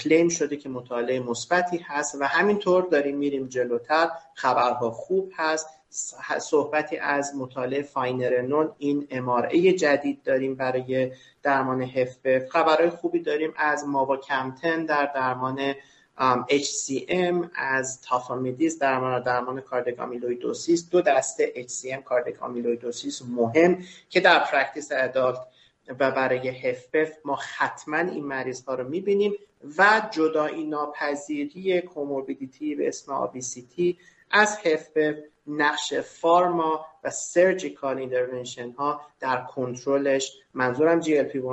claim 0.02 0.28
شده 0.28 0.56
که 0.56 0.68
مطالعه 0.68 1.20
مثبتی 1.20 1.78
هست 1.78 2.14
و 2.20 2.25
همینطور 2.25 2.82
داریم 2.90 3.16
میریم 3.16 3.47
جلوتر. 3.47 4.08
خبرها 4.35 4.90
خوب 4.90 5.32
هست. 5.37 5.66
صحبتی 6.40 6.97
از 6.97 7.37
مطالعه 7.37 7.82
finerenone 7.82 8.70
این 8.78 9.06
MRA 9.10 9.72
جدید 9.73 10.23
داریم 10.23 10.54
برای 10.54 11.12
درمان 11.42 11.82
HFpEF 11.82 12.48
خبرهای 12.49 12.90
خوبی 12.90 13.20
داریم 13.20 13.54
از 13.56 13.85
mavacamten 13.87 14.84
در 14.85 15.11
درمان 15.14 15.75
HCM 16.48 17.48
از 17.54 18.02
tafamidis 18.02 18.78
درمان 18.78 19.22
درمان 19.22 19.60
cardiac 19.60 20.00
amyloidosis 20.00 20.90
دو 20.90 21.00
دسته 21.00 21.52
HCM 21.68 22.02
cardiac 22.04 22.42
amyloidosis 22.42 23.22
مهم 23.22 23.78
که 24.08 24.20
در 24.20 24.38
practice 24.38 24.88
adult 24.92 25.38
و 25.88 26.10
برای 26.10 26.48
HFpEF 26.48 27.12
ما 27.25 27.38
حتما 27.56 27.96
این 27.98 28.25
مریض 28.25 28.64
ها 28.64 28.75
رو 28.75 28.88
می‌بینیم 28.88 29.34
و 29.78 30.08
جدایی 30.10 30.64
ناپذیری 30.64 31.80
comorbidity 31.80 32.75
به 32.75 32.88
اسم 32.88 33.12
obesity 33.12 33.98
از 34.30 34.58
HFpEF 34.58 35.14
نقش 35.46 35.94
pharma 35.94 36.87
و 37.04 37.10
surgical 37.10 37.98
intervention 37.98 38.70
ها 38.70 39.00
در 39.20 39.42
کنترلش. 39.42 40.32
منظورم 40.54 41.00
GLP 41.00 41.38
1 41.38 41.44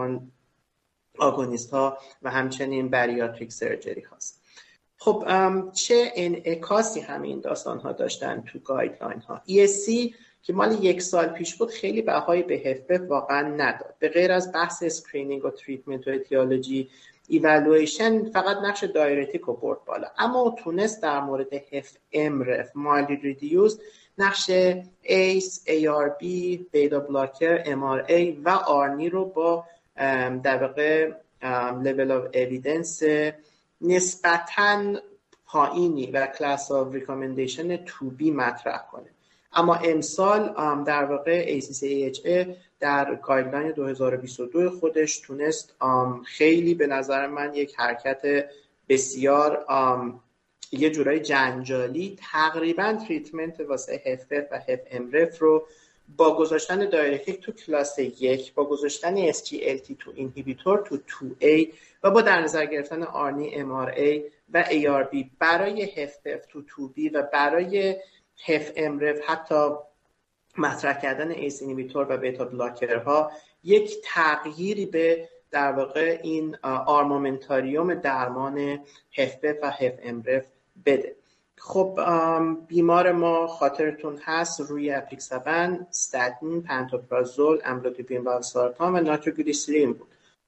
agonist 1.18 1.72
ها 1.72 1.98
و 2.22 2.32
همچنین 2.32 2.90
bariatric 2.90 3.52
surgery 3.52 4.02
هاست. 4.02 4.35
خب 5.06 5.26
چه 5.74 6.12
انعکاسی 6.16 7.00
همین 7.00 7.40
داستان 7.40 7.80
ها 7.80 7.92
داشتن 7.92 8.42
تو 8.42 8.60
guideline 8.60 9.20
ها 9.20 9.42
ESC 9.48 10.14
که 10.44 10.54
مال 10.54 10.84
یک 10.84 11.02
سال 11.02 11.26
پیش 11.26 11.56
بود 11.56 11.70
خیلی 11.70 12.02
بهای 12.02 12.44
به 12.44 12.56
HFpEF 12.56 13.02
واقعا 13.10 13.42
نداد. 13.42 13.96
به 14.00 14.10
غیر 14.10 14.32
از 14.32 14.52
بحث 14.52 14.84
screening 14.84 15.46
و 15.46 15.50
treatment 15.50 16.08
و 16.08 16.12
etiology 16.12 16.90
evaluation 17.28 18.24
فقط 18.24 18.58
نقش 18.58 18.84
diuretic 18.84 19.42
رو 19.42 19.54
برد 19.54 19.86
بالا. 19.86 20.08
اما 20.18 20.56
تونست 20.64 21.04
در 21.04 21.20
مورد 21.20 21.54
HFmrEF 21.54 22.72
mildly 22.76 23.16
reduced 23.16 23.82
نقش 24.18 24.52
ACE، 25.02 25.66
بی، 26.20 26.66
beta 26.72 27.00
blocker، 27.00 27.64
ای 28.08 28.32
و 28.32 28.50
ARNI 28.50 29.10
رو 29.10 29.26
با 29.26 29.66
در 30.44 30.74
level 31.84 32.12
of 32.12 32.24
evidence 32.34 33.04
نسبتا 33.82 34.96
پایینی 35.46 36.12
و 36.12 36.28
class 36.28 36.72
of 36.72 36.94
recommendation 36.94 37.78
2B 37.78 38.32
مطرح 38.32 38.82
کنه. 38.92 39.10
اما 39.54 39.76
امسال 39.76 40.54
در 40.84 41.06
واقع 41.06 41.60
ACC/AHA 41.60 42.48
در 42.80 43.16
guideline 43.16 43.72
2022 43.72 44.70
خودش 44.70 45.20
تونست 45.20 45.76
خیلی 46.26 46.74
به 46.74 46.88
نظر 46.88 47.28
من 47.28 47.56
یک 47.56 47.76
حرکت 47.80 48.50
بسیار 48.90 49.66
یه 50.72 50.90
جورایی 50.90 51.20
جنجالی 51.20 52.18
تقریبا 52.32 52.94
treatment 53.08 53.60
واسه 53.60 54.02
HFpEF 54.06 54.32
و 54.52 54.60
HFmrEF 54.68 55.40
رو 55.40 55.68
با 56.18 56.38
گذاشتن 56.38 56.90
diuretic 56.90 57.42
تو 57.42 57.52
کلاس 57.52 58.00
یک 58.00 58.54
با 58.54 58.66
گذاشتن 58.66 59.32
SGLT2 59.32 60.12
inhibitor 60.16 60.84
تو 60.86 60.98
2A 60.98 61.68
و 62.04 62.12
با 62.12 62.22
در 62.22 62.42
نظر 62.42 62.66
گرفتن 62.66 63.04
ARNI 63.04 63.52
MRA 63.52 64.32
و 64.54 64.64
ARB 64.64 65.26
برای 65.40 65.84
HFpEF 65.84 66.46
تو 66.50 66.62
2B 66.62 67.12
و 67.14 67.24
برای 67.34 67.96
HFmrEF 68.76 69.18
حتی 69.28 69.70
مطرح 70.58 71.02
کردن 71.02 71.32
ACE 71.32 71.62
inhibitor 71.62 72.08
و 72.10 72.18
beta 72.18 72.46
blocker 72.46 73.21
ها 73.21 73.32
یک 73.64 73.96
تغییری 74.04 74.86
به 74.86 75.30
در 75.52 75.72
واقع 75.72 76.20
این 76.24 76.58
armamentarium 76.86 77.94
درمان 77.94 78.80
HFpEF 79.18 79.56
و 79.64 79.72
HFmrEF 80.04 80.46
بده. 80.86 81.16
خب 81.58 82.00
بیمار 82.68 83.12
ما 83.12 83.48
خاطرتون 83.48 84.20
هست 84.24 84.62
روی 84.62 84.92
apixaban، 84.92 85.88
statin، 85.90 86.62
پنتوپرازول، 86.62 87.62
املودیپین 87.66 88.24
والسارتان 88.24 88.96
و 88.96 89.02
nitroglycerin 89.02 89.94
بود. 89.94 90.08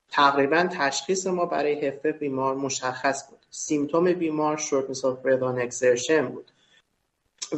تقریبا 0.10 0.70
تشخیص 0.72 1.28
ما 1.28 1.46
برای 1.46 1.88
HFpEF 1.88 2.12
بیمار 2.12 2.56
مشخص 2.56 3.30
بود. 3.30 3.40
symptom 3.50 4.14
بیمار 4.14 4.58
shortness 4.58 5.06
of 5.06 5.26
exertion 5.26 6.28
بود. 6.28 6.52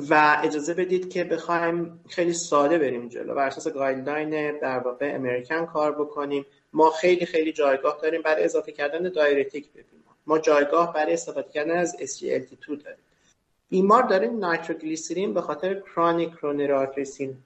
و 0.10 0.42
اجازه 0.44 0.74
بدید 0.74 1.10
که 1.10 1.24
بخوایم 1.24 2.00
خیلی 2.10 2.34
ساده 2.34 2.78
بریم 2.78 3.10
جلو. 3.10 3.34
و 3.34 3.40
اساس 3.40 3.68
guideline 3.68 4.60
در 4.60 4.80
واقع 4.80 5.12
American 5.16 5.66
کار 5.66 5.92
بکنیم. 5.92 6.46
ما 6.74 6.90
خیلی 6.90 7.26
خیلی 7.26 7.54
جایگاه 7.54 8.00
داریم 8.02 8.22
برای 8.22 8.44
اضافه 8.44 8.72
کردن 8.72 9.10
diuretic 9.10 9.72
به 9.72 9.82
بیمار. 9.82 10.16
ما 10.28 10.40
جایگاه 10.40 10.94
برای 10.94 11.14
استفاده 11.14 11.50
کردن 11.50 11.78
از 11.78 11.96
SGLT2 12.00 12.68
داریم. 12.68 13.04
بیمار 13.70 14.04
داره 14.04 14.28
nitroglycerin 14.28 15.34
به 15.34 15.42
خاطر 15.42 15.80
chronic 15.80 16.36
coronary 16.36 16.74
artery 16.74 17.38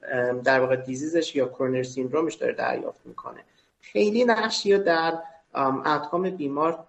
در 0.44 0.60
واقع 0.60 0.76
دیزیزش 0.76 1.36
یا 1.36 1.48
کرونری 1.48 1.84
سیندرومش 1.84 2.34
داره 2.34 2.54
دریافت 2.54 3.02
می‌کنه. 3.06 3.40
خیلی 3.82 4.26
نقشی 4.26 4.74
رو 4.74 4.84
در 4.84 5.20
اتکام 5.86 6.30
بیمار 6.30 6.86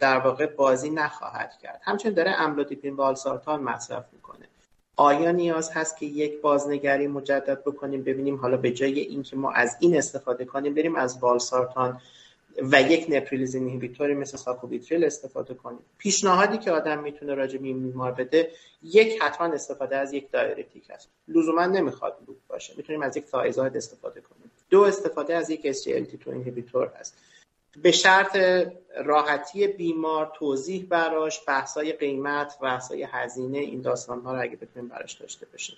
در 0.00 0.18
واقع 0.18 0.46
بازی 0.46 0.90
نخواهد 0.90 1.58
کرد. 1.62 1.80
همچنین 1.82 2.14
داره 2.14 2.30
املودیپین 2.30 2.94
والسارتان 2.94 3.62
مصرف 3.62 4.04
می‌کنه. 4.12 4.46
آیا 4.96 5.30
نیاز 5.30 5.70
هست 5.70 5.96
که 5.96 6.06
یک 6.06 6.40
بازنگری 6.40 7.06
مجدد 7.06 7.62
بکنیم؟ 7.64 8.02
ببینیم 8.02 8.36
حالا 8.36 8.56
به 8.56 8.70
جای 8.70 9.00
اینکه 9.00 9.36
ما 9.36 9.52
از 9.52 9.76
این 9.80 9.96
استفاده 9.96 10.44
کنیم 10.44 10.74
بریم 10.74 10.96
از 10.96 11.18
والسارتان 11.20 12.00
و 12.62 12.82
یک 12.82 13.06
نپریلیزین 13.08 13.62
اینهیبیتوری 13.62 14.14
مثل 14.14 14.36
ساکوبیتریل 14.36 15.04
استفاده 15.04 15.54
کنیم 15.54 15.78
پیشنهادی 15.98 16.58
که 16.58 16.70
آدم 16.72 17.02
می‌تونه 17.02 17.34
راجع 17.34 17.58
به 17.58 17.66
این 17.66 17.82
بیمار 17.82 18.12
بده 18.12 18.50
یک 18.82 19.22
حتما 19.22 19.46
استفاده 19.46 19.96
از 19.96 20.12
یک 20.12 20.30
diuretic 20.30 20.90
است. 20.90 21.08
لزوما 21.28 21.66
نمی‌خواد 21.66 22.16
loop 22.26 22.36
باشه. 22.48 22.74
می‌تونیم 22.76 23.02
از 23.02 23.16
یک 23.16 23.24
thiazide 23.24 23.76
استفاده 23.76 24.20
کنیم. 24.20 24.50
دو 24.70 24.82
استفاده 24.82 25.34
از 25.34 25.50
یک 25.50 25.72
SGLT2 25.72 26.28
inhibitor 26.28 26.92
هست. 27.00 27.16
به 27.82 27.90
شرط 27.90 28.36
راحتی 29.04 29.66
بیمار 29.66 30.32
توضیح 30.34 30.86
براش 30.88 31.40
بحثای 31.46 31.92
قیمت 31.92 32.58
بحثای 32.62 33.06
هزینه 33.10 33.58
این 33.58 33.80
داستان 33.80 34.20
ها 34.20 34.34
رو 34.34 34.42
اگه 34.42 34.56
بتونیم 34.56 34.88
براش 34.88 35.12
داشته 35.12 35.46
باشیم. 35.52 35.76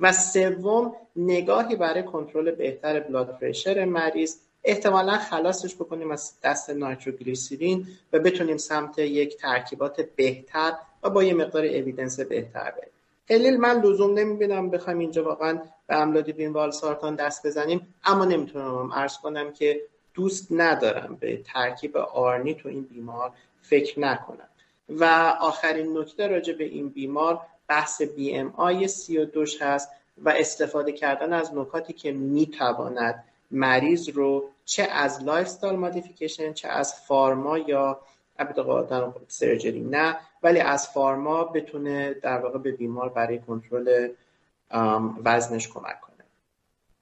و 0.00 0.12
سوم 0.12 0.96
نگاهی 1.16 1.76
برای 1.76 2.02
کنترل 2.02 2.50
بهتر 2.50 3.00
blood 3.00 3.38
pressure 3.38 3.84
مریض 3.84 4.36
احتمالا 4.64 5.18
خلاصش 5.18 5.74
بکنیم 5.74 6.10
از 6.10 6.32
دست 6.44 6.70
nitroglycerin 6.70 7.86
و 8.12 8.18
بتونیم 8.18 8.56
سمت 8.56 8.98
یک 8.98 9.36
ترکیبات 9.36 10.00
بهتر 10.00 10.72
و 11.02 11.10
با 11.10 11.22
یه 11.22 11.34
مقدار 11.34 11.64
اویدنس 11.64 12.20
بهتر 12.20 12.70
بریم. 12.70 12.92
خیلی 13.28 13.56
من 13.56 13.80
لزوم 13.80 14.18
نمی‌بینم 14.18 14.70
بخوایم 14.70 14.98
اینجا 14.98 15.24
واقعا 15.24 15.60
به 15.86 15.96
املودیپین 15.96 16.52
والسارتان 16.52 17.14
دست 17.14 17.46
بزنیم 17.46 17.94
اما 18.04 18.24
نمی‌تونم 18.24 18.92
عرض 18.92 19.18
کنم 19.18 19.52
که 19.52 19.80
دوست 20.14 20.46
ندارم 20.50 21.16
به 21.20 21.42
ترکیب 21.44 21.96
آرنی 21.96 22.54
تو 22.54 22.68
این 22.68 22.82
بیمار 22.82 23.32
فکر 23.62 24.00
نکنم. 24.00 24.48
و 24.88 25.04
آخرین 25.40 25.98
نکته 25.98 26.26
راجع 26.26 26.52
به 26.52 26.64
این 26.64 26.88
بیمار 26.88 27.40
بحث 27.68 28.02
بی 28.02 28.34
ام 28.34 28.54
آی 28.56 28.88
سی 28.88 29.18
و 29.18 29.24
دوش 29.24 29.62
هست 29.62 29.88
و 30.18 30.28
استفاده 30.28 30.92
کردن 30.92 31.32
از 31.32 31.54
نکاتی 31.54 31.92
که 31.92 32.12
می‌تواند 32.12 33.24
مریض 33.52 34.08
رو 34.08 34.50
چه 34.64 34.82
از 34.82 35.22
lifestyle 35.22 35.76
modification 35.76 36.52
چه 36.52 36.68
از 36.68 36.94
pharma 36.94 37.58
یا 37.58 38.00
در 38.38 39.12
surgery 39.28 39.80
نه 39.80 40.16
ولی 40.42 40.60
از 40.60 40.88
pharma 40.88 41.44
بتونه 41.44 42.14
در 42.14 42.38
واقع 42.38 42.58
به 42.58 42.72
بیمار 42.72 43.08
برای 43.08 43.38
کنترل 43.38 44.08
وزنش 45.24 45.68
کمک 45.68 46.00
کنه. 46.00 46.24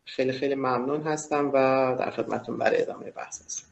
خیلی 0.04 0.32
خیلی 0.32 0.54
ممنون 0.54 1.02
هستم 1.02 1.48
و 1.48 1.52
در 1.98 2.10
خدمتون 2.10 2.56
برای 2.56 2.82
ادامه 2.82 3.10
بحث 3.10 3.44
هستم. 3.44 3.69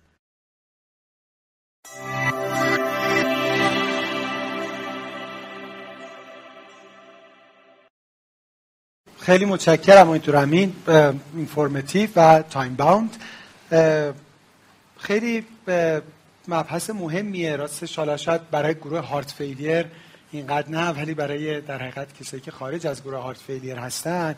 خیلی 9.29 9.45
متشکرم 9.45 10.07
آقای 10.11 10.37
امین 10.37 10.73
informative 11.35 12.11
و 12.17 12.43
time 12.43 12.75
bound 12.75 13.17
خیلی 14.99 15.45
مبحث 16.49 16.91
مهمیه. 16.91 17.57
راستش 17.57 17.97
حالا 17.97 18.17
برای 18.51 18.75
گروه 18.75 19.01
heart 19.01 19.31
failure 19.31 19.87
اینقدر 20.31 20.71
نه 20.71 20.91
ولی 20.91 21.15
برای 21.15 21.61
در 21.61 21.79
حقیقت 21.79 22.19
کسایی 22.21 22.43
که 22.43 22.51
خارج 22.51 22.87
از 22.87 23.03
گروه 23.03 23.19
heart 23.19 23.39
failure 23.39 23.77
هستن. 23.77 24.35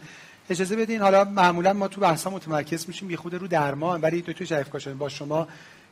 اجازه 0.50 0.76
بدین 0.76 1.00
حالا 1.00 1.25
معمولا 1.25 1.73
ما 1.73 1.88
تو 1.88 2.00
بحثا 2.00 2.30
متمرکز 2.30 2.85
میشیم 2.88 3.11
یه 3.11 3.16
خود 3.16 3.35
رو 3.35 3.46
درمان. 3.46 4.00
ولی 4.00 4.22
دکتر 4.22 4.44
شریف 4.44 4.70
کاشانی 4.70 4.96
با 4.96 5.09
شما 5.09 5.48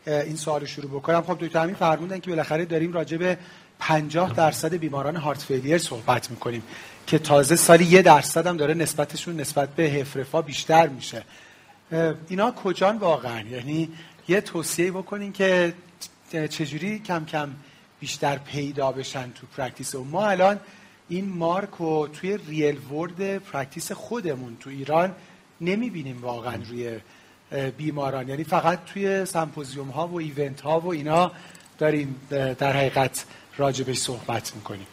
این 0.07 0.37
سوال 0.37 0.65
شروع 0.65 0.91
بکنم. 0.91 1.23
خب 1.23 1.39
دکتر 1.41 1.63
امین 1.63 1.75
فرمودن 1.75 2.19
که 2.19 2.31
بالاخره 2.31 2.65
داریم 2.65 2.93
راجع 2.93 3.17
به 3.17 3.39
50 3.79 4.33
درصد 4.33 4.75
بیماران 4.75 5.17
heart 5.17 5.43
failure 5.43 5.79
صحبت 5.79 6.31
می‌کنیم 6.31 6.63
که 7.07 7.19
تازه 7.19 7.57
سالی 7.57 7.85
یه 7.85 8.03
درصد 8.03 8.47
هم 8.47 8.57
داره 8.57 8.75
نسبتشون 8.75 9.41
نسبت 9.41 9.69
به 9.69 9.83
HFrEF 9.83 10.33
ها 10.33 10.43
بیشتر 10.43 10.89
میشه. 10.89 11.23
اینا 12.29 12.51
کجان 12.51 12.97
واقعا؟ 12.97 13.41
یعنی 13.41 13.89
یه 14.29 14.41
توصیه 14.41 14.91
بکنین 14.91 15.33
که 15.33 15.73
چجوری 16.31 16.99
کم 16.99 17.25
کم 17.25 17.51
بیشتر 18.01 18.39
پیدا 18.39 18.93
بشن 18.93 19.33
تو 19.33 19.47
practice 19.57 19.95
و 19.95 20.05
ما 20.05 20.27
الان 20.27 20.61
این 21.09 21.29
مارک 21.29 21.71
رو 21.79 22.09
توی 22.13 22.39
real 22.49 22.79
world 22.93 23.39
practice 23.39 23.93
خودمون 23.93 24.57
تو 24.61 24.71
ایران 24.71 25.15
نمی‌بینیم 25.61 26.23
واقعا 26.23 26.57
روی 26.69 26.99
بیماران. 27.77 28.29
یعنی 28.29 28.45
فقط 28.45 28.79
توی 28.85 29.25
سمپوزیوم 29.25 29.89
ها 29.89 30.07
و 30.07 30.19
event 30.19 30.61
ها 30.61 30.81
و 30.81 30.87
اینا 30.87 31.33
داریم 31.79 32.17
در 32.31 32.77
حقیقت 32.77 33.25
راجبش 33.59 33.99
صحبت 33.99 34.53
می‌کنیم. 34.55 34.87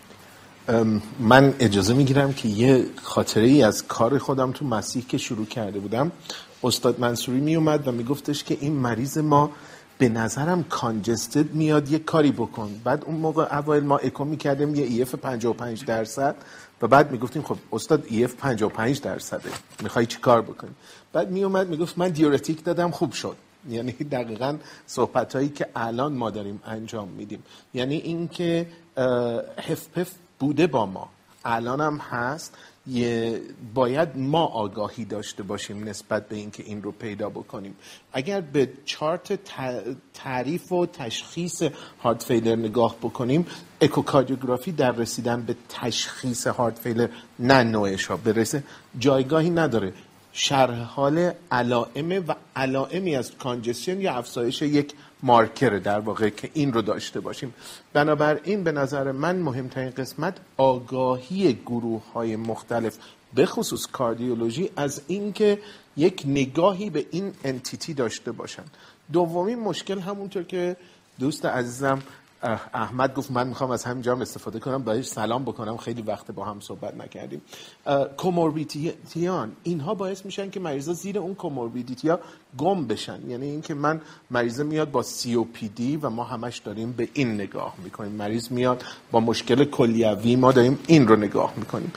من 1.20 1.54
اجازه 1.60 1.94
می‌گیرم 1.94 2.34
که 2.34 2.48
یه 2.48 2.86
خاطره 3.04 3.44
ای 3.44 3.64
از 3.64 3.88
کار 3.88 4.18
خودم 4.18 4.52
تو 4.52 4.66
مسیح 4.66 5.06
که 5.08 5.18
شروع 5.18 5.46
کرده 5.46 5.80
بودم. 5.80 6.12
استاد 6.64 7.00
منصوری 7.00 7.40
میومد 7.40 7.88
و 7.88 7.92
میگفتش 7.92 8.44
که 8.44 8.58
این 8.62 8.74
مریض 8.74 9.18
ما 9.18 9.52
به 9.98 10.10
نظرم 10.10 10.64
congested 10.64 11.54
میاد 11.54 11.92
یه 11.92 12.00
کاری 12.00 12.32
بکن. 12.32 12.82
بعد 12.84 13.04
اون 13.06 13.16
موقع 13.16 13.44
اول 13.44 13.80
ما 13.80 13.98
اکو 13.98 14.26
می‌کردیم 14.26 14.76
یه 14.76 14.84
EF 14.84 15.16
55 15.16 15.86
درصد 15.86 16.36
و 16.82 16.88
بعد 16.88 17.12
می‌گفتیم 17.12 17.42
خب 17.42 17.58
استاد 17.74 18.06
EF 18.08 18.36
55 18.36 19.02
درصده. 19.02 19.50
می‌خوای 19.84 20.06
چی 20.06 20.20
کار 20.20 20.42
بکنی؟ 20.42 20.72
بعد 21.14 21.32
میومد 21.32 21.70
می‌گفت 21.70 21.98
من 21.98 22.10
diuretic 22.10 22.64
دادم 22.64 22.92
خوب 22.92 23.12
شد. 23.12 23.36
یعنی 23.70 23.92
دقیقا 23.92 24.58
صحبت 24.88 25.36
هایی 25.36 25.50
که 25.50 25.68
الان 25.76 26.14
ما 26.14 26.30
داریم 26.30 26.62
انجام 26.66 27.08
میدیم. 27.08 27.44
یعنی 27.74 27.96
اینکه 27.96 28.68
هفپف 29.58 30.12
بوده 30.40 30.68
با 30.68 30.86
ما. 30.86 31.10
الان 31.46 31.82
هم 31.82 31.98
هست 31.98 32.58
باید 33.74 34.10
ما 34.16 34.46
آگاهی 34.46 35.06
داشته 35.06 35.44
باشیم 35.44 35.84
نسبت 35.90 36.30
به 36.30 36.36
اینکه 36.36 36.64
این 36.64 36.84
رو 36.84 36.92
پیدا 36.92 37.30
بکنیم. 37.30 37.76
اگر 38.14 38.42
به 38.42 38.70
چارت 38.86 39.40
تعریف 40.14 40.72
و 40.72 40.86
تشخیص 40.86 41.64
هارت 42.04 42.24
فیلر 42.24 42.56
نگاه 42.56 42.96
بکنیم 42.96 43.46
اکوکاردیوگرافی 43.82 44.72
در 44.72 44.92
رسیدن 44.92 45.42
به 45.42 45.56
تشخیص 45.70 46.48
هارت 46.48 46.80
فیلر 46.80 47.08
نه 47.40 47.64
نوعش 47.64 48.06
ها. 48.06 48.18
برسه 48.18 48.64
جایگاهی 49.00 49.50
نداره. 49.50 49.94
شرح 50.38 50.82
حال 50.82 51.32
علائم 51.52 52.24
و 52.28 52.36
علائمی 52.56 53.16
از 53.16 53.32
کانجسیون 53.38 54.02
یا 54.02 54.14
افزایش 54.14 54.62
یک 54.62 54.94
مارکر 55.24 55.70
در 55.70 56.00
واقع 56.00 56.30
که 56.30 56.50
این 56.54 56.74
رو 56.74 56.82
داشته 56.82 57.20
باشیم. 57.20 57.54
بنابراین 57.94 58.64
به 58.64 58.72
نظر 58.72 59.12
من 59.12 59.36
مهمترین 59.36 59.90
قسمت 59.90 60.38
آگاهی 60.58 61.54
گروه 61.54 62.12
های 62.14 62.36
مختلف 62.36 62.98
به 63.34 63.46
خصوص 63.46 63.88
کاردیولوژی 63.88 64.70
از 64.76 65.02
اینکه 65.08 65.60
یک 65.98 66.24
نگاهی 66.26 66.90
به 66.90 67.06
این 67.12 67.34
انتیتی 67.44 67.94
داشته 67.94 68.32
باشن. 68.32 68.64
دومی 69.14 69.56
مشکل 69.56 70.00
همونطور 70.00 70.44
که 70.44 70.76
دوست 71.20 71.46
عزیزم 71.46 72.02
احمد 72.74 73.14
گفت 73.14 73.32
من 73.32 73.48
می‌خوام 73.48 73.72
از 73.72 73.84
همینجا 73.84 74.16
هم 74.16 74.22
استفاده 74.22 74.60
کنم 74.60 74.84
بهش 74.84 75.08
سلام 75.08 75.44
بکنم. 75.44 75.78
خیلی 75.78 76.02
وقت 76.02 76.32
با 76.32 76.46
هم 76.46 76.60
صحبت 76.60 76.96
نکردیم. 76.96 77.42
کوموربیدیتیان 78.18 79.56
اینها 79.64 79.94
باعث 79.94 80.26
میشن 80.26 80.50
که 80.50 80.60
مریضا 80.60 80.94
زیر 80.94 81.20
اون 81.20 81.36
کوموربیدیتی 81.36 82.10
ها 82.10 82.20
گم 82.58 82.88
بشن. 82.88 83.20
یعنی 83.30 83.46
اینکه 83.46 83.74
من 83.74 84.02
مریض 84.32 84.62
میاد 84.62 84.92
با 84.92 85.04
سی 85.04 85.44
پی 85.44 85.68
دی 85.68 85.98
و 85.98 86.10
ما 86.10 86.24
همش 86.24 86.58
داریم 86.58 86.92
به 86.92 87.10
این 87.14 87.34
نگاه 87.34 87.76
می‌کنیم. 87.84 88.12
مریض 88.12 88.52
میاد 88.52 88.84
با 89.12 89.20
مشکل 89.20 89.64
کلیوی 89.64 90.36
ما 90.36 90.52
داریم 90.52 90.80
این 90.88 91.08
رو 91.08 91.16
نگاه 91.16 91.54
می‌کنیم. 91.58 91.92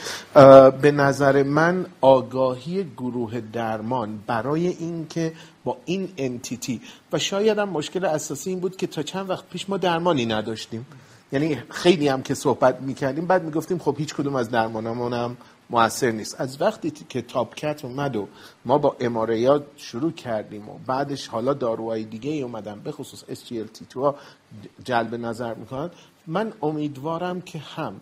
به 0.83 0.93
نظر 0.93 1.43
من 1.43 1.87
آگاهی 2.01 2.85
گروه 2.97 3.41
درمان 3.41 4.19
برای 4.27 4.67
اینکه 4.67 5.33
با 5.65 5.77
این 5.85 6.09
انتیتی 6.17 6.81
و 7.13 7.19
شاید 7.19 7.59
هم 7.59 7.69
مشکل 7.69 8.05
اساسی 8.05 8.51
این 8.51 8.61
بود 8.61 8.77
که 8.77 8.87
تا 8.87 9.03
چند 9.03 9.31
وقت 9.31 9.49
پیش 9.49 9.71
ما 9.71 9.77
درمانی 9.77 10.27
نداشتیم. 10.27 10.87
یعنی 11.33 11.59
خیلی 11.71 12.09
هم 12.09 12.23
که 12.23 12.35
صحبت 12.35 12.81
می‌کردیم 12.81 13.27
بعد 13.27 13.45
می‌گفتیم 13.45 13.79
خب 13.79 13.95
هیچ 13.99 14.15
کدوم 14.15 14.37
از 14.37 14.51
درمانمون 14.51 15.13
هم 15.13 15.37
موثر 15.71 16.11
نیست. 16.11 16.41
از 16.41 16.61
وقتی 16.61 16.91
که 16.91 17.23
تاپ 17.23 17.55
کت 17.55 17.85
اومد 17.85 18.17
و 18.17 18.29
ما 18.65 18.79
با 18.79 18.97
اماریا 19.01 19.65
شروع 19.77 20.13
کردیم 20.13 20.69
و 20.69 20.79
بعدش 20.87 21.27
حالا 21.29 21.55
داروهای 21.55 22.05
دیگه 22.05 22.31
ای 22.31 22.43
اومدن 22.43 22.81
به 22.81 22.93
خصوص 22.93 23.25
SGLT2 23.25 23.97
ها 23.97 24.17
جلب 24.85 25.15
نظر 25.15 25.55
می‌کنن 25.55 25.91
من 26.27 26.53
امیدوارم 26.63 27.41
که 27.41 27.59
هم 27.59 28.01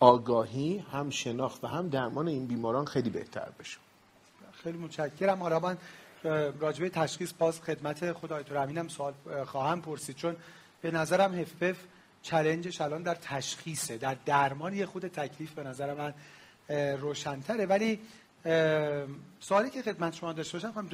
آگاهی 0.00 0.84
هم 0.92 1.10
شناخت 1.10 1.64
و 1.64 1.66
هم 1.66 1.88
درمان 1.88 2.28
این 2.28 2.46
بیماران 2.46 2.84
خیلی 2.84 3.10
بهتر 3.10 3.48
بشه. 3.60 3.78
خیلی 4.62 4.78
متشکرم. 4.78 5.38
من 5.38 5.76
راجبه 6.60 6.88
تشخیص 6.88 7.32
باز 7.38 7.60
خدمت 7.60 8.12
خدای 8.12 8.44
تو 8.44 8.54
امینم 8.54 8.88
سوال 8.88 9.12
خواهم 9.46 9.82
پرسید. 9.82 10.16
چون 10.16 10.36
به 10.82 10.90
نظرم 10.90 11.34
HFpEF 11.34 11.76
challenge 12.22 12.70
ش 12.70 12.80
الان 12.80 13.02
در 13.02 13.14
تشخیصه 13.14 13.98
در 13.98 14.16
درمان 14.26 14.74
یه 14.74 14.86
خود 14.86 15.06
تکلیف 15.06 15.52
به 15.52 15.62
نظر 15.62 15.94
من 15.94 16.14
روشنتره. 17.00 17.66
ولی 17.66 17.98
سوالی 19.40 19.70
که 19.70 19.82
خدمت 19.82 20.14
شما 20.14 20.32
داشته 20.32 20.58
باشم 20.58 20.88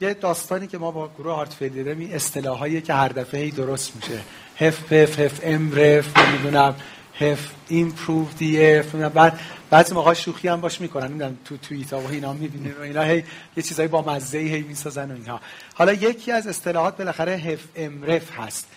یه 0.00 0.14
داستانی 0.14 0.66
که 0.66 0.78
ما 0.78 0.90
با 0.90 1.08
گروه 1.08 1.34
heart 1.34 1.52
failure 1.52 1.94
می 1.94 2.14
اصطلاحایی 2.14 2.80
که 2.80 2.94
هر 2.94 3.08
دفعه 3.08 3.40
ای 3.40 3.50
درست 3.50 3.96
میشه. 3.96 4.20
HFpEF 4.58 4.92
HFmrEF 4.92 6.16
نمی‌دونم 6.18 6.74
HF 7.14 7.50
improved 7.68 8.66
EF 8.66 8.94
بعد 8.94 9.40
بعضی 9.70 9.94
موقع 9.94 10.12
شوخی 10.12 10.48
هم 10.48 10.60
باش 10.60 10.80
می‌کنن 10.80 11.06
نمی‌دونم 11.06 11.38
تو 11.44 11.56
توییت 11.56 11.92
ها 11.92 12.00
و 12.00 12.08
اینا 12.08 12.32
می‌بینین 12.32 12.72
و 12.72 12.80
اینا 12.80 13.02
هی 13.02 13.24
یه 13.56 13.62
چیزایی 13.62 13.88
با 13.88 14.02
مزه 14.02 14.38
هی 14.38 14.62
می‌سازن 14.62 15.10
و 15.10 15.14
اینها. 15.14 15.40
حالا 15.74 15.92
یکی 15.92 16.32
از 16.32 16.46
اصطلاحات 16.46 16.96
بالاخره 16.96 17.32
هف 17.32 17.64
ام 17.76 18.04
رف 18.04 18.38
هست. 18.38 18.68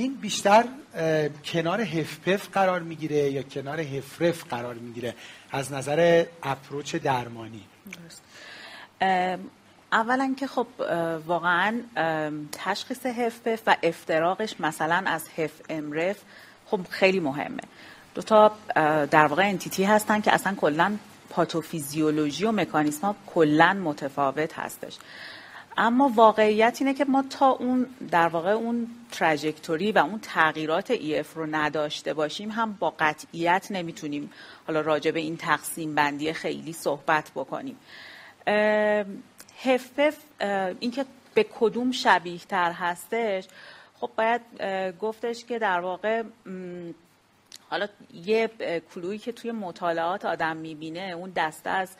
این 0.00 0.14
بیشتر 0.14 0.64
کنار 1.44 1.80
هفپف 1.80 2.48
قرار 2.48 2.80
می‌گیره 2.80 3.30
یا 3.30 3.42
کنار 3.42 3.80
هفرف 3.80 4.44
قرار 4.44 4.74
می‌گیره؟ 4.74 5.14
از 5.52 5.72
نظر 5.72 6.24
اپروچ 6.42 6.96
درمانی. 6.96 7.64
اولا 9.92 10.34
که 10.38 10.46
خب 10.46 10.66
واقعا 11.26 11.80
تشخیص 12.52 13.06
هفپف 13.06 13.60
و 13.66 13.76
افتراقش 13.82 14.54
مثلا 14.60 15.02
از 15.06 15.28
هف 15.38 15.50
امرف 15.68 16.16
خب 16.66 16.80
خیلی 16.90 17.20
مهمه. 17.20 17.62
دو 18.14 18.22
تا 18.22 18.52
در 19.06 19.26
واقع 19.26 19.42
انتیتی 19.48 19.84
هستن 19.84 20.20
که 20.20 20.32
اصلا 20.34 20.54
کلا 20.54 20.96
پاتوفیزیولوژی 21.30 22.44
و 22.44 22.52
مکانیسم 22.52 23.00
ها 23.00 23.16
کلا 23.26 23.72
متفاوت 23.72 24.58
هستش. 24.58 24.96
اما 25.76 26.12
واقعیت 26.14 26.76
اینه 26.80 26.94
که 26.94 27.04
ما 27.04 27.24
تا 27.30 27.50
اون 27.50 27.86
در 28.10 28.28
واقع 28.28 28.50
اون 28.50 28.86
تراجکتوری 29.12 29.92
و 29.92 29.98
اون 29.98 30.18
تغییرات 30.22 30.90
ایف 30.90 31.34
رو 31.34 31.46
نداشته 31.46 32.14
باشیم 32.14 32.50
هم 32.50 32.72
با 32.72 32.94
قطعیت 32.98 33.66
نمی‌تونیم 33.70 34.30
حالا 34.66 34.80
راجع 34.80 35.10
به 35.10 35.20
این 35.20 35.36
تقسیم 35.36 35.94
بندی 35.94 36.32
خیلی 36.32 36.72
صحبت 36.72 37.30
بکنیم. 37.34 37.76
هفف 39.64 40.16
اینکه 40.80 41.04
به 41.34 41.46
کدوم 41.60 41.92
شبیه 41.92 42.38
تر 42.38 42.72
هستش 42.72 43.48
خب 44.00 44.10
باید 44.16 44.40
گفتش 45.00 45.44
که 45.44 45.58
در 45.58 45.80
واقع 45.80 46.22
حالا 47.70 47.88
یه 48.14 48.50
clue 48.94 49.10
یی 49.10 49.18
که 49.18 49.32
توی 49.32 49.52
مطالعات 49.52 50.24
آدم 50.24 50.56
می‌بینه 50.56 51.00
اون 51.00 51.32
دسته 51.36 51.70
از 51.70 51.96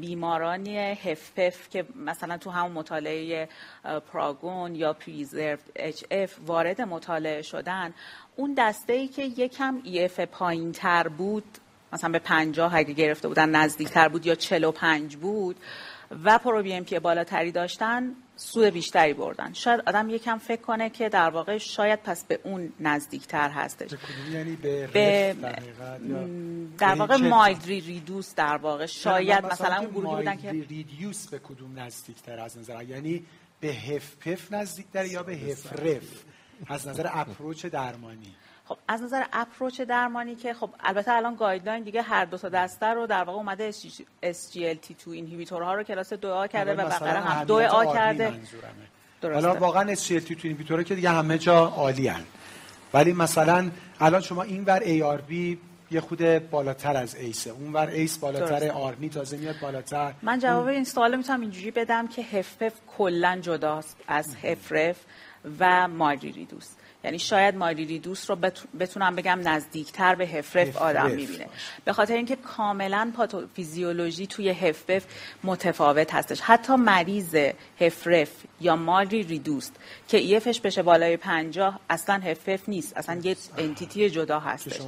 بیمارانی 0.00 0.78
HFpEF 0.78 1.68
که 1.70 1.84
مثلا 1.96 2.38
تو 2.38 2.50
همون 2.50 2.72
مطالعه 2.72 3.48
PARAGON 4.12 4.74
یا 4.74 4.92
Preserved 4.92 6.04
HF 6.10 6.36
وارد 6.46 6.80
مطالعه 6.80 7.42
شدن 7.42 7.94
اون 8.36 8.54
دسته 8.58 8.92
ای 8.92 9.08
که 9.08 9.22
یکم 9.22 9.80
EF 9.84 10.20
پایین 10.20 10.72
تر 10.72 11.08
بود 11.08 11.44
مثلا 11.92 12.10
به 12.10 12.18
پنجاه 12.18 12.74
اگه 12.74 12.92
گرفته 12.92 13.28
بودن 13.28 13.48
نزدیک 13.48 13.88
تر 13.88 14.08
بود 14.08 14.26
یا 14.26 14.34
چهل 14.34 14.64
و 14.64 14.72
پنج 14.72 15.16
بود 15.16 15.56
و 16.24 16.38
proBNP 16.38 16.98
بالاتری 16.98 17.52
داشتن 17.52 18.14
سود 18.36 18.64
بیشتری 18.64 19.12
بردن. 19.14 19.52
شاید 19.52 19.80
آدم 19.86 20.10
یکم 20.10 20.38
فکر 20.38 20.60
کنه 20.60 20.90
که 20.90 21.08
در 21.08 21.30
واقع 21.30 21.58
شاید 21.58 22.02
پس 22.02 22.24
به 22.24 22.40
اون 22.44 22.72
نزدیکتر 22.80 23.50
هستش. 23.50 23.90
یعنی 24.32 24.56
به, 24.56 24.86
به 24.86 25.36
در 26.78 26.88
یعنی 26.88 26.98
واقع 26.98 27.16
mildly 27.16 27.80
reduced 27.80 28.34
در 28.34 28.56
واقع. 28.56 28.86
شاید 28.86 29.46
مثلا 29.46 29.76
اون 29.76 29.90
گروهی 29.90 30.16
بودن 30.16 30.36
که 30.36 30.50
reduced 30.50 31.28
به 31.28 31.38
کدوم 31.38 31.78
نزدیکتر 31.78 32.40
از 32.40 32.58
نظر 32.58 32.82
یعنی 32.82 33.24
به 33.60 33.68
HFpEF 33.68 34.52
نزدیکتر 34.52 35.06
یا 35.06 35.22
به 35.22 35.32
HFrEF 35.32 36.24
از 36.66 36.88
نظر 36.88 37.08
approach 37.12 37.66
درمانی؟ 37.66 38.34
خب 38.68 38.76
از 38.88 39.02
نظر 39.02 39.24
approach 39.32 39.80
درمانی 39.80 40.34
که 40.34 40.54
خب 40.54 40.70
البته 40.80 41.12
الان 41.12 41.34
guideline 41.34 41.82
دیگه 41.82 42.02
هر 42.02 42.24
دو 42.24 42.38
تا 42.38 42.48
دسته 42.48 42.86
رو 42.86 43.06
در 43.06 43.24
واقع 43.24 43.38
اومده 43.38 43.72
SGLT2 44.22 45.08
inhibitor 45.08 45.67
ها 45.67 45.74
رو 45.74 45.82
کلاس 45.82 46.14
2A 46.14 46.48
کرده 46.48 46.74
و 46.74 46.88
بقیه 46.88 47.12
هم 47.12 47.46
2A 47.46 47.94
کرده. 47.94 48.32
حالا 49.22 49.54
واقعا 49.54 49.94
SGLT2 49.94 50.44
inhibitor 50.44 50.78
ها 50.78 50.82
که 50.82 50.94
دیگه 50.94 51.10
همه 51.10 51.38
جا 51.38 51.66
عالی 51.66 52.08
هن. 52.08 52.24
ولی 52.94 53.12
مثلا 53.12 53.70
الان 54.00 54.20
شما 54.20 54.42
این 54.42 54.64
ور 54.64 54.80
ARB 54.80 55.58
یه 55.90 56.00
خود 56.00 56.50
بالاتر 56.50 56.96
از 56.96 57.14
ایسه. 57.14 57.50
اون 57.50 57.72
ور 57.72 57.86
ایس 57.86 58.18
بالاتر 58.18 58.70
آرنی 58.70 59.08
تازه 59.08 59.36
میاد 59.36 59.56
بالاتر. 59.62 60.12
من 60.22 60.38
جواب 60.38 60.66
این 60.66 60.84
سوال 60.84 61.16
می‌تونم 61.16 61.40
اینجوری 61.40 61.70
بدم 61.70 62.08
که 62.08 62.22
هفف 62.22 62.72
کلا 62.98 63.38
جداست 63.42 63.96
از 64.08 64.36
هفرف 64.36 64.96
و 65.58 65.88
مایریریدوس 65.88 66.68
یعنی 67.04 67.18
شاید 67.18 67.56
مایلیری 67.56 67.98
دوست 67.98 68.30
رو 68.30 68.36
بتونم 68.80 69.16
بگم 69.16 69.40
نزدیکتر 69.48 70.14
به 70.14 70.26
هفرف 70.26 70.76
آدم 70.76 71.10
می‌بینه. 71.10 71.46
به 71.84 71.92
خاطر 71.92 72.14
اینکه 72.14 72.36
کاملا 72.36 73.12
پاتوفیزیولوژی 73.16 74.26
توی 74.26 74.48
هفرف 74.48 75.04
متفاوت 75.44 76.14
هستش. 76.14 76.40
حتی 76.40 76.74
مریض 76.74 77.36
هفرف 77.80 78.30
یا 78.60 78.76
مالی 78.76 79.22
ریدوست 79.22 79.74
که 80.08 80.18
ایفش 80.18 80.60
بشه 80.60 80.82
بالای 80.82 81.16
پنجاه 81.16 81.80
اصلا 81.90 82.14
هفرف 82.14 82.68
نیست. 82.68 82.96
اصلا 82.96 83.20
یه 83.22 83.36
انتیتی 83.58 84.10
جدا 84.10 84.40
هستش. 84.40 84.80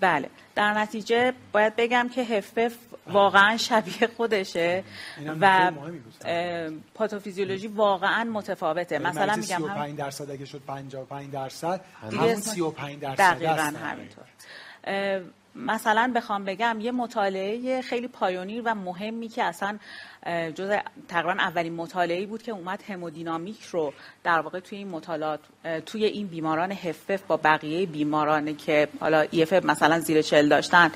بله. 0.00 0.28
در 0.54 0.72
نتیجه 0.74 1.32
باید 1.52 1.76
بگم 1.76 2.10
که 2.14 2.22
هفف 2.22 2.72
واقعا 3.06 3.56
شبیه 3.56 4.08
خودشه 4.16 4.84
و 5.40 5.72
پاتوفیزیولوژی 6.94 7.68
واقعا 7.68 8.24
متفاوته. 8.24 8.98
مثلا 8.98 9.36
میگم 9.36 9.58
35 9.58 9.98
درصد 9.98 10.30
اگه 10.30 10.44
شد 10.44 10.62
55 10.66 11.32
درصد 11.32 11.80
همون 12.02 12.34
35 12.34 13.00
درصد 13.00 13.20
دقیقاً 13.20 13.72
همینطور. 13.82 14.24
مثلا 15.54 16.12
بخوام 16.16 16.44
بگم 16.44 16.76
یه 16.80 16.92
مطالعه 16.92 17.82
خیلی 17.82 18.08
پایونیر 18.08 18.62
و 18.64 18.74
مهمی 18.74 19.28
که 19.28 19.42
اصلا 19.44 19.78
جز 20.54 20.70
تقریبا 21.08 21.32
اولین 21.32 21.74
مطالعه 21.74 22.26
بود 22.26 22.42
که 22.42 22.52
اومد 22.52 22.82
همودینامیک 22.88 23.62
رو 23.62 23.92
در 24.24 24.40
واقع 24.40 24.60
توی 24.60 24.78
این 24.78 24.88
مطالعات 24.88 25.40
توی 25.86 26.04
این 26.04 26.26
بیماران 26.26 26.72
هفف 26.72 27.22
با 27.22 27.36
بقیه 27.36 27.86
بیمارانی 27.86 28.54
که 28.54 28.88
حالا 29.00 29.26
ایف 29.30 29.52
مثلا 29.52 30.00
زیر 30.00 30.22
چل 30.22 30.48
داشتن 30.48 30.90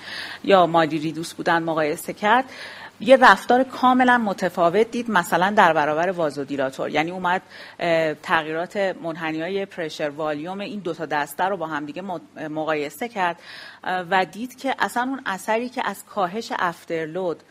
یا 0.45 0.67
مادی 0.67 0.99
ریدوس 0.99 1.35
بودن 1.35 1.63
مقایسه 1.63 2.13
کرد. 2.13 2.45
یه 3.05 3.17
رفتار 3.17 3.65
کاملا 3.65 4.19
متفاوت 4.19 4.91
دید 4.91 5.11
مثلا 5.11 5.51
در 5.51 5.73
برابر 5.73 6.11
وازودیلاتور. 6.11 6.91
یعنی 6.91 7.11
اومد 7.11 7.43
تغییرات 8.23 8.77
منحنی 8.77 9.41
های 9.41 9.67
پرشر 9.67 10.09
والیوم 10.09 10.61
این 10.61 10.81
دوتا 10.81 11.07
دسته 11.07 11.45
رو 11.45 11.57
با 11.57 11.67
همدیگه 11.67 12.03
مقایسه 12.49 13.09
کرد 13.09 13.39
و 13.85 14.25
دید 14.25 14.57
که 14.57 14.75
اصلا 14.79 15.03
اون 15.03 15.21
اثری 15.27 15.69
که 15.69 15.83
از 15.85 16.05
کاهش 16.05 16.53
افترلود 16.59 17.43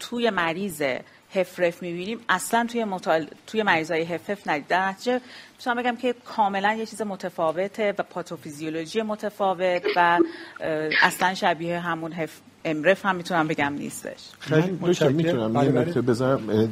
توی 0.00 0.30
مریض 0.30 0.82
هفرف 1.34 1.82
می‌بینیم 1.82 2.20
اصلا 2.28 2.66
توی 2.72 2.84
مطال... 2.84 3.26
توی 3.46 3.62
مریضای 3.62 4.02
هفرف 4.02 4.48
ندید. 4.48 4.66
در 4.66 4.88
نتیجه 4.88 5.20
می‌تونم 5.52 5.76
بگم 5.76 5.96
که 5.96 6.14
کاملا 6.24 6.72
یه 6.72 6.86
چیز 6.86 7.02
متفاوته 7.02 7.94
و 7.98 8.02
پاتوفیزیولوژی 8.02 9.02
متفاوت 9.02 9.82
و 9.96 10.18
اصلا 11.02 11.34
شبیه 11.34 11.78
همون 11.78 12.12
هف... 12.12 12.40
امرف 12.64 13.06
هم 13.06 13.16
می‌تونم 13.16 13.48
بگم 13.48 13.72
نیستش. 13.72 14.20
خیلی 14.38 14.78
می‌تونم 15.12 15.56
یه 15.56 15.70
بله، 15.70 15.80
نکته 15.80 16.00
بذارم 16.00 16.46
بله. 16.46 16.68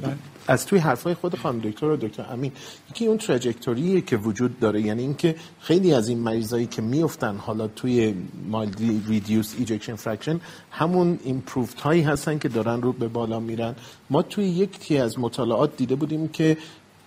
از 0.48 0.66
توی 0.66 0.78
حرفای 0.78 1.14
خود 1.14 1.34
خانم 1.38 1.58
دکتر 1.58 1.86
و 1.86 1.96
دکتر 1.96 2.26
امین 2.30 2.52
یکی 2.90 3.06
اون 3.06 3.18
تراجکتوری 3.18 4.00
که 4.00 4.16
وجود 4.16 4.60
داره 4.60 4.80
یعنی 4.80 5.02
اینکه 5.02 5.34
خیلی 5.60 5.94
از 5.94 6.08
این 6.08 6.18
مریضایی 6.18 6.66
که 6.66 6.82
میفتن 6.82 7.36
حالا 7.36 7.68
توی 7.68 8.14
mildly 8.48 9.02
reduced 9.08 9.54
ejection 9.58 9.94
fraction 9.94 10.40
همون 10.70 11.18
improved 11.24 11.80
هایی 11.80 12.02
هستن 12.02 12.38
که 12.38 12.48
دارن 12.48 12.82
رو 12.82 12.92
به 12.92 13.08
بالا 13.08 13.40
میرن. 13.40 13.74
ما 14.10 14.22
توی 14.22 14.44
یکی 14.44 14.98
از 14.98 15.18
مطالعات 15.18 15.76
دیده 15.76 15.94
بودیم 15.94 16.28
که 16.28 16.56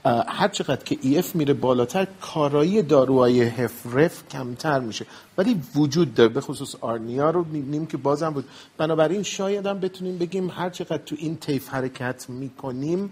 هر 0.06 0.48
چقدر 0.48 0.84
که 0.84 0.98
EF 1.02 1.36
میره 1.36 1.54
بالاتر 1.54 2.08
کارایی 2.22 2.82
داروهای 2.82 3.42
HFrEF 3.42 4.28
کمتر 4.30 4.80
میشه. 4.80 5.06
ولی 5.38 5.62
وجود 5.76 6.14
داره 6.14 6.30
به 6.30 6.42
خصوص 6.42 6.76
ARNI 6.82 7.20
ها 7.20 7.30
رو 7.30 7.46
می‌بینیم 7.46 7.86
که 7.86 7.98
بازم 7.98 8.30
بود. 8.30 8.46
بنابراین 8.78 9.24
شاید 9.24 9.66
هم 9.66 9.80
بتونیم 9.80 10.18
بگیم 10.18 10.50
هر 10.50 10.70
چقدر 10.70 10.98
تو 10.98 11.16
این 11.20 11.38
طیف 11.38 11.70
حرکت 11.70 12.30
می‌کنیم 12.30 13.12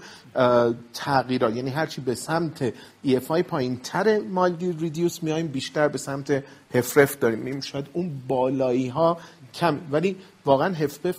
تغییرات 0.93 1.56
یعنی 1.56 1.69
هرچی 1.69 2.02
به 2.02 2.15
سمت 2.15 2.73
EF 3.04 3.28
های 3.28 3.43
پایین 3.43 3.78
تر 3.84 4.19
mildly 4.19 4.71
reduced 4.71 5.23
میایم 5.23 5.47
بیشتر 5.47 5.88
به 5.88 5.97
سمت 5.97 6.43
HFrEF 6.73 7.19
داریم. 7.19 7.39
می‌بینیم 7.39 7.62
شاید 7.62 7.88
اون 7.93 8.21
بالایی 8.28 8.88
ها 8.88 9.17
کم. 9.54 9.78
ولی 9.91 10.15
واقعا 10.45 10.73
هفرف 10.73 11.17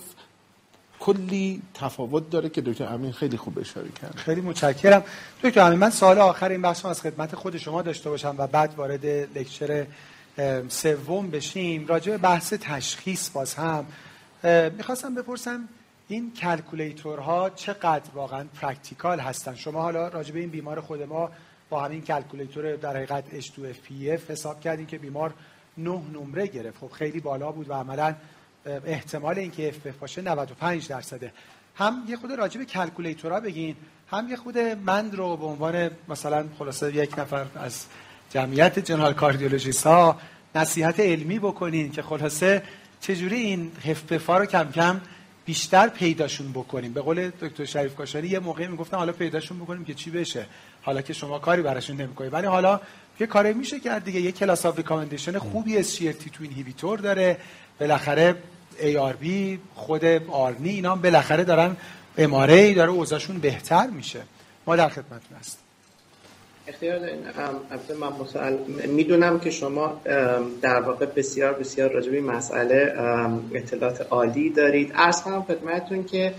کلی 1.01 1.61
تفاوت 1.73 2.29
داره 2.29 2.49
که 2.49 2.61
دکتر 2.61 2.85
امین 2.85 3.11
خیلی 3.11 3.37
خوب 3.37 3.59
اشاره 3.59 3.89
کرد. 4.01 4.15
خیلی 4.15 4.41
متشکرم. 4.41 5.03
دکتر 5.43 5.61
امین 5.61 5.79
من 5.79 5.89
سوال 5.89 6.19
آخر 6.19 6.49
این 6.49 6.61
بحث 6.61 6.85
از 6.85 7.01
خدمت 7.01 7.35
خود 7.35 7.57
شما 7.57 7.81
داشته 7.81 8.09
باشم 8.09 8.35
و 8.37 8.47
بعد 8.47 8.73
وارد 8.77 9.05
lecture 9.05 9.85
سوم 10.69 11.29
بشیم. 11.29 11.87
راجع 11.87 12.11
به 12.11 12.17
بحث 12.17 12.53
تشخیص 12.53 13.29
باز 13.29 13.53
هم 13.53 13.85
می‌خواستم 14.77 15.15
بپرسم 15.15 15.67
این 16.07 16.33
calculator 16.33 17.38
ها 17.38 17.49
چقدر 17.49 18.11
واقعا 18.13 18.45
practical 18.61 19.19
هستن؟ 19.19 19.55
شما 19.55 19.81
حالا 19.81 20.07
راجع 20.07 20.33
به 20.33 20.39
این 20.39 20.49
بیمار 20.49 20.81
خود 20.81 21.03
ما 21.03 21.31
با 21.69 21.83
همین 21.83 22.01
calculator 22.01 22.75
در 22.75 22.95
حقیقت 22.95 23.23
H2FPEF 23.41 24.31
حساب 24.31 24.61
کردیم 24.61 24.85
که 24.85 24.97
بیمار 24.97 25.33
نه 25.77 26.01
نمره 26.13 26.47
گرفت. 26.47 26.77
خب 26.77 26.91
خیلی 26.91 27.19
بالا 27.19 27.51
بود 27.51 27.69
و 27.69 27.73
عملا 27.73 28.15
احتمال 28.65 29.39
اینکه 29.39 29.71
HFpEF 29.71 29.95
باشه 29.99 30.21
95 30.21 30.87
درصده. 30.87 31.33
هم 31.75 32.03
یه 32.07 32.17
خورده 32.17 32.31
راجع 32.31 32.59
به 32.59 32.65
calculator 32.65 33.32
ها 33.32 33.39
بگین 33.39 33.75
هم 34.11 34.29
یه 34.29 34.35
خورده 34.35 34.57
من 34.57 35.11
رو 35.11 35.37
به 35.37 35.45
عنوان 35.45 35.91
مثلا 36.09 36.45
خلاصه 36.59 36.95
یک 36.95 37.19
نفر 37.19 37.45
از 37.55 37.85
جمعیت 38.29 38.79
general 38.79 39.13
cardiologist 39.13 39.87
ها 39.87 40.19
نصیحت 40.55 40.99
علمی 40.99 41.39
بکنین 41.39 41.91
که 41.91 42.01
خلاصه 42.01 42.63
چجوری 43.01 43.35
این 43.35 43.71
HFpEF 43.85 44.28
ها 44.28 44.37
رو 44.37 44.45
کم 44.45 44.71
کم 44.71 45.01
بیشتر 45.45 45.87
پیداشون 45.87 46.51
بکنیم. 46.51 46.93
به 46.93 47.01
قول 47.01 47.29
دکتر 47.29 47.65
شریف 47.65 47.95
کاشانی 47.95 48.27
یه 48.27 48.39
موقعی 48.39 48.67
می‌گفتن 48.67 48.97
حالا 48.97 49.11
پیداشون 49.11 49.59
بکنیم 49.59 49.85
که 49.85 49.93
چی 49.93 50.11
بشه. 50.11 50.45
حالا 50.81 51.01
که 51.01 51.13
شما 51.13 51.39
کاری 51.39 51.61
براشون 51.61 52.01
نمی‌کنید. 52.01 52.33
ولی 52.33 52.47
حالا 52.47 52.79
یه 53.19 53.27
کاری 53.27 53.53
میشه 53.53 53.79
کرد 53.79 54.03
دیگه. 54.03 54.21
یه 54.21 54.31
class 54.31 54.65
of 54.65 54.77
recommendation 54.77 55.37
خوبی 55.37 55.83
SGLT2 55.83 56.43
inhibitor 56.43 56.99
داره. 56.99 57.37
بالاخره 57.81 58.35
یه 58.79 59.13
خورده 59.19 60.05
ARNI 60.31 60.69
اینا 60.69 60.95
بالاخره 60.95 61.43
دارن 61.43 61.77
اماره 62.17 62.73
داره 62.73 62.91
اوضاعشون 62.91 63.37
بهتر 63.37 63.87
میشه. 63.87 64.21
ما 64.67 64.75
در 64.75 64.89
خدمتتون 64.89 65.37
هستیم. 65.39 65.59
اختیار 66.67 66.99
من 67.99 68.59
می‌دونم 68.87 69.39
که 69.39 69.51
شما 69.51 70.01
در 70.61 70.81
واقع 70.81 71.05
بسیار 71.05 71.53
بسیار 71.53 71.91
راجع 71.91 72.11
به 72.11 72.21
مسئله 72.21 72.93
اطلاعات 73.53 74.01
عالی 74.01 74.49
دارید. 74.49 74.91
عرض 74.95 75.21
کنم 75.21 75.43
خدمتتون 75.43 76.03
که 76.03 76.33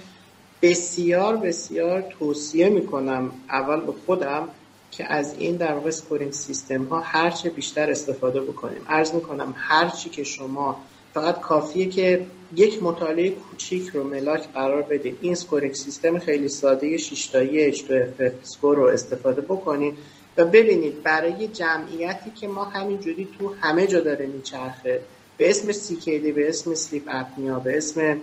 بسیار 0.63 1.37
بسیار 1.37 2.01
توصیه 2.19 2.69
می‌کنم 2.69 3.31
اول 3.51 3.81
به 3.81 3.93
خودم 4.07 4.49
که 4.91 5.13
از 5.13 5.35
این 5.39 5.57
در 5.57 5.73
واقع 5.73 5.91
scoring 5.91 6.33
system 6.33 6.85
ها 6.85 7.01
هرچه 7.01 7.51
بیشتر 7.51 7.91
استفاده 7.91 8.41
بکنیم. 8.41 8.83
عرض 8.89 9.15
می‌کنم 9.15 9.55
هرچی 9.57 10.11
که 10.11 10.25
شما 10.25 10.81
فقط 11.15 11.41
کافیه 11.41 11.89
که 11.89 12.27
یک 12.57 12.83
مطالعه 12.83 13.31
کوچیک 13.31 13.89
رو 13.89 14.05
ملاک 14.05 14.53
قرار 14.55 14.83
بدید 14.83 15.19
این 15.21 15.35
scoring 15.35 15.75
system 15.75 16.19
خیلی 16.19 16.49
ساده 16.49 16.97
شیشتایی 16.97 17.73
H2FPEF 17.73 18.33
score 18.43 18.77
رو 18.77 18.87
استفاده 18.87 19.41
بکنید 19.41 19.95
و 20.37 20.45
ببینید 20.45 21.03
برای 21.03 21.49
جمعیتی 21.49 22.31
که 22.31 22.49
ما 22.49 22.65
همینجوری 22.65 23.29
تو 23.39 23.55
همه 23.61 23.87
جا 23.87 24.01
داره 24.01 24.27
میچرخه 24.27 25.01
به 25.37 25.51
اسم 25.51 25.73
CKD 25.73 26.27
به 26.35 26.49
اسم 26.49 26.75
sleep 26.75 27.03
apnea 27.09 27.59
به 27.59 27.77
اسم 27.77 28.17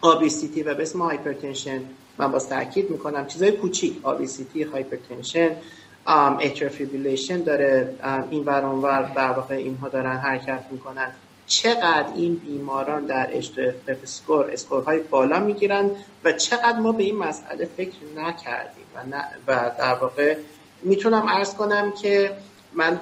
obesity 0.00 0.62
و 0.62 0.74
به 0.74 0.82
اسم 0.82 1.02
hypertension 1.02 1.80
من 2.18 2.32
باز 2.32 2.48
تاکید 2.48 2.90
می‌کنم. 2.90 3.26
چیزای 3.26 3.52
کوچیک 3.52 3.96
obesity 4.02 4.62
hypertension 4.62 5.50
atrial 6.40 6.74
fibrillation 6.74 7.42
داره 7.42 7.94
این 8.30 8.44
ور 8.44 9.12
در 9.16 9.30
واقع 9.30 9.54
اینها 9.54 9.88
دارن 9.88 10.16
حرکت 10.16 10.64
می‌کنن. 10.70 11.12
چقدر 11.50 12.06
این 12.16 12.34
بیماران 12.34 13.06
در 13.06 13.28
H2FPEF 13.32 13.74
score 14.02 14.50
score 14.50 14.84
های 14.84 14.98
بالا 14.98 15.40
می‌گیرن 15.40 15.90
و 16.24 16.32
چقدر 16.32 16.78
ما 16.78 16.92
به 16.92 17.02
این 17.02 17.16
مسئله 17.16 17.68
فکر 17.76 17.96
نکردیم 18.16 18.84
و, 18.94 19.00
و 19.46 19.70
در 19.78 19.94
واقع 19.94 20.36
می‌تونم 20.82 21.26
عرض 21.28 21.54
کنم 21.54 21.92
که 22.02 22.36
من 22.72 23.00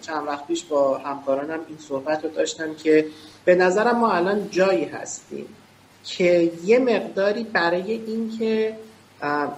چند 0.00 0.26
وقت 0.26 0.46
پیش 0.46 0.64
با 0.64 0.98
همکارانم 0.98 1.60
این 1.68 1.78
صحبت 1.78 2.24
رو 2.24 2.30
داشتم 2.30 2.74
که 2.74 3.06
به 3.44 3.54
نظرم 3.54 3.98
ما 3.98 4.12
الان 4.12 4.50
جایی 4.50 4.84
هستیم 4.84 5.46
که 6.04 6.52
یه 6.64 6.78
مقداری 6.78 7.44
برای 7.44 7.92
اینکه 7.92 8.76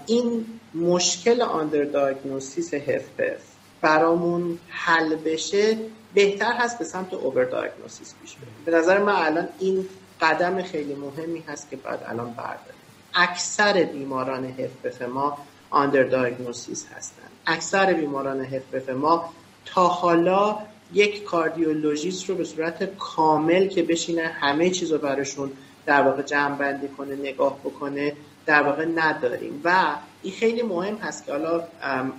این 0.07 0.47
مشکل 0.75 1.43
آندر 1.43 1.85
دایگنوستیس 1.85 2.75
هفپف 2.75 3.58
برامون 3.81 4.59
حل 4.69 5.15
بشه 5.15 5.77
بهتر 6.15 6.53
هست 6.53 6.79
به 6.79 6.85
سمت 6.85 7.15
اوور 7.15 7.45
دایگنوستیس 7.45 8.15
پیش 8.23 8.35
بریم 8.35 8.55
به 8.65 8.73
نظر 8.73 8.99
من 8.99 9.13
الان 9.17 9.49
این 9.59 9.87
قدم 10.21 10.63
خیلی 10.63 10.95
مهمی 10.95 11.45
هست 11.49 11.71
که 11.71 11.77
باید 11.77 12.01
الان 12.07 12.31
برداریم. 12.31 12.81
اکثر 13.15 13.85
بیماران 13.85 14.45
هفپف 14.45 15.03
ما 15.03 15.39
آندر 15.71 16.03
دایگنوستیس 16.03 16.87
هستن. 16.97 17.23
اکثر 17.47 17.93
بیماران 17.93 18.41
هفپف 18.41 18.89
ما 18.91 19.33
تا 19.65 19.87
حالا 19.87 20.59
یک 20.93 21.25
cardiologist 21.25 22.29
رو 22.29 22.35
به 22.35 22.45
صورت 22.45 22.97
کامل 22.97 23.69
که 23.69 23.83
بشینه 23.83 24.23
همه 24.27 24.71
چیز 24.71 24.93
رو 24.93 24.99
براشون 24.99 25.53
در 25.87 26.03
واقع 26.03 26.23
جمع 26.23 26.57
بندی 26.57 26.89
کنه 26.89 27.17
نگاه 27.17 27.59
بکنه 27.59 28.13
در 28.49 28.63
واقع 28.63 28.85
نداریم. 28.85 29.61
و 29.65 29.87
این 30.23 30.33
خیلی 30.35 30.63
مهم 30.63 30.97
هست 30.97 31.27
که 31.27 31.33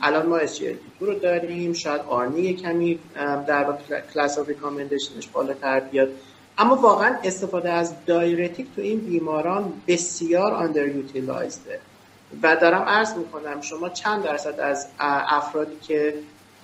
الان 0.01 0.25
ما 0.25 0.39
SGLT2 0.39 0.99
رو 0.99 1.13
داریم 1.13 1.73
شاید 1.73 2.01
ARNI 2.01 2.53
کمی 2.53 2.99
در 3.47 3.63
واقع 3.63 4.01
class 4.13 4.39
of 4.39 4.47
recommendation 4.47 5.17
ش 5.17 5.27
بالاتر 5.27 5.79
بیاد. 5.79 6.09
اما 6.57 6.75
واقعا 6.75 7.15
استفاده 7.23 7.71
از 7.71 7.93
diuretic 8.05 8.67
تو 8.75 8.81
این 8.81 8.99
بیماران 8.99 9.73
بسیار 9.87 10.71
utilized 10.75 11.68
ه 11.68 11.79
و 12.43 12.55
دارم 12.55 12.81
عرض 12.81 13.13
می‌کنم 13.13 13.61
شما 13.61 13.89
چند 13.89 14.23
درصد 14.23 14.59
از 14.59 14.87
افرادی 14.99 15.77
که 15.87 16.13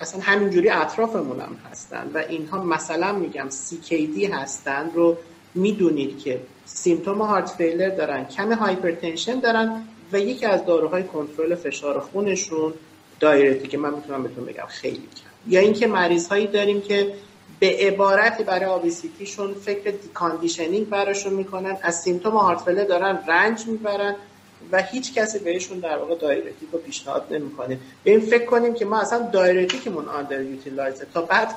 اصلا 0.00 0.20
همینجوری 0.20 0.70
اطرافمون 0.70 1.40
هم 1.40 1.56
هستن 1.70 2.10
و 2.14 2.18
اینها 2.18 2.62
مثلا 2.62 3.12
میگم 3.12 3.48
CKD 3.50 4.30
هستن 4.32 4.90
رو 4.94 5.16
می‌دونید 5.54 6.18
که 6.18 6.40
symptom 6.66 7.22
heart 7.22 7.48
failure 7.50 7.88
دارن 7.88 8.24
کم 8.24 8.52
hypertension 8.52 9.40
دارن 9.40 9.82
و 10.12 10.18
یکی 10.18 10.46
از 10.46 10.66
داروهای 10.66 11.02
کنترل 11.02 11.54
فشار 11.54 12.00
خونشون 12.00 12.72
diuretic 13.20 13.68
ه 13.68 13.78
من 13.78 13.94
می‌تونم 13.94 14.22
بهتون 14.22 14.44
بگم 14.44 14.66
خیلی 14.68 14.96
کم 14.96 15.52
یا 15.52 15.60
اینکه 15.60 15.86
مریض 15.86 16.28
هایی 16.28 16.46
داریم 16.46 16.80
که 16.80 17.14
به 17.60 17.76
عبارتی 17.80 18.44
برای 18.44 18.64
obesity 18.64 19.21
شون 19.21 19.54
فکر 19.54 19.90
deconditioning 19.90 20.88
براشون 20.88 21.32
می‌کنن 21.32 21.76
از 21.82 22.00
symptom 22.00 22.36
heart 22.36 22.60
failure 22.60 22.84
دارن 22.84 23.18
رنج 23.28 23.66
می‌برن 23.66 24.16
و 24.72 24.82
هیچ 24.82 25.14
کسی 25.14 25.38
بهشون 25.38 25.78
در 25.78 25.98
واقع 25.98 26.14
diuretic 26.14 26.68
رو 26.72 26.78
پیشنهاد 26.78 27.26
نمی‌کنه. 27.30 27.78
این 28.04 28.20
فکر 28.20 28.44
کنیم 28.44 28.74
که 28.74 28.84
ما 28.84 29.00
اصلا 29.00 29.30
دایرتیکمون 29.32 30.08
آندر 30.08 30.42
یوتیلایزه 30.42 31.06
تا 31.14 31.22
بعد 31.22 31.48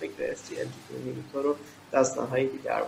فکر 0.00 0.10
اس 0.18 0.38
رو 1.34 1.56
داستان 1.92 2.26
های 2.26 2.46
دیگر 2.46 2.82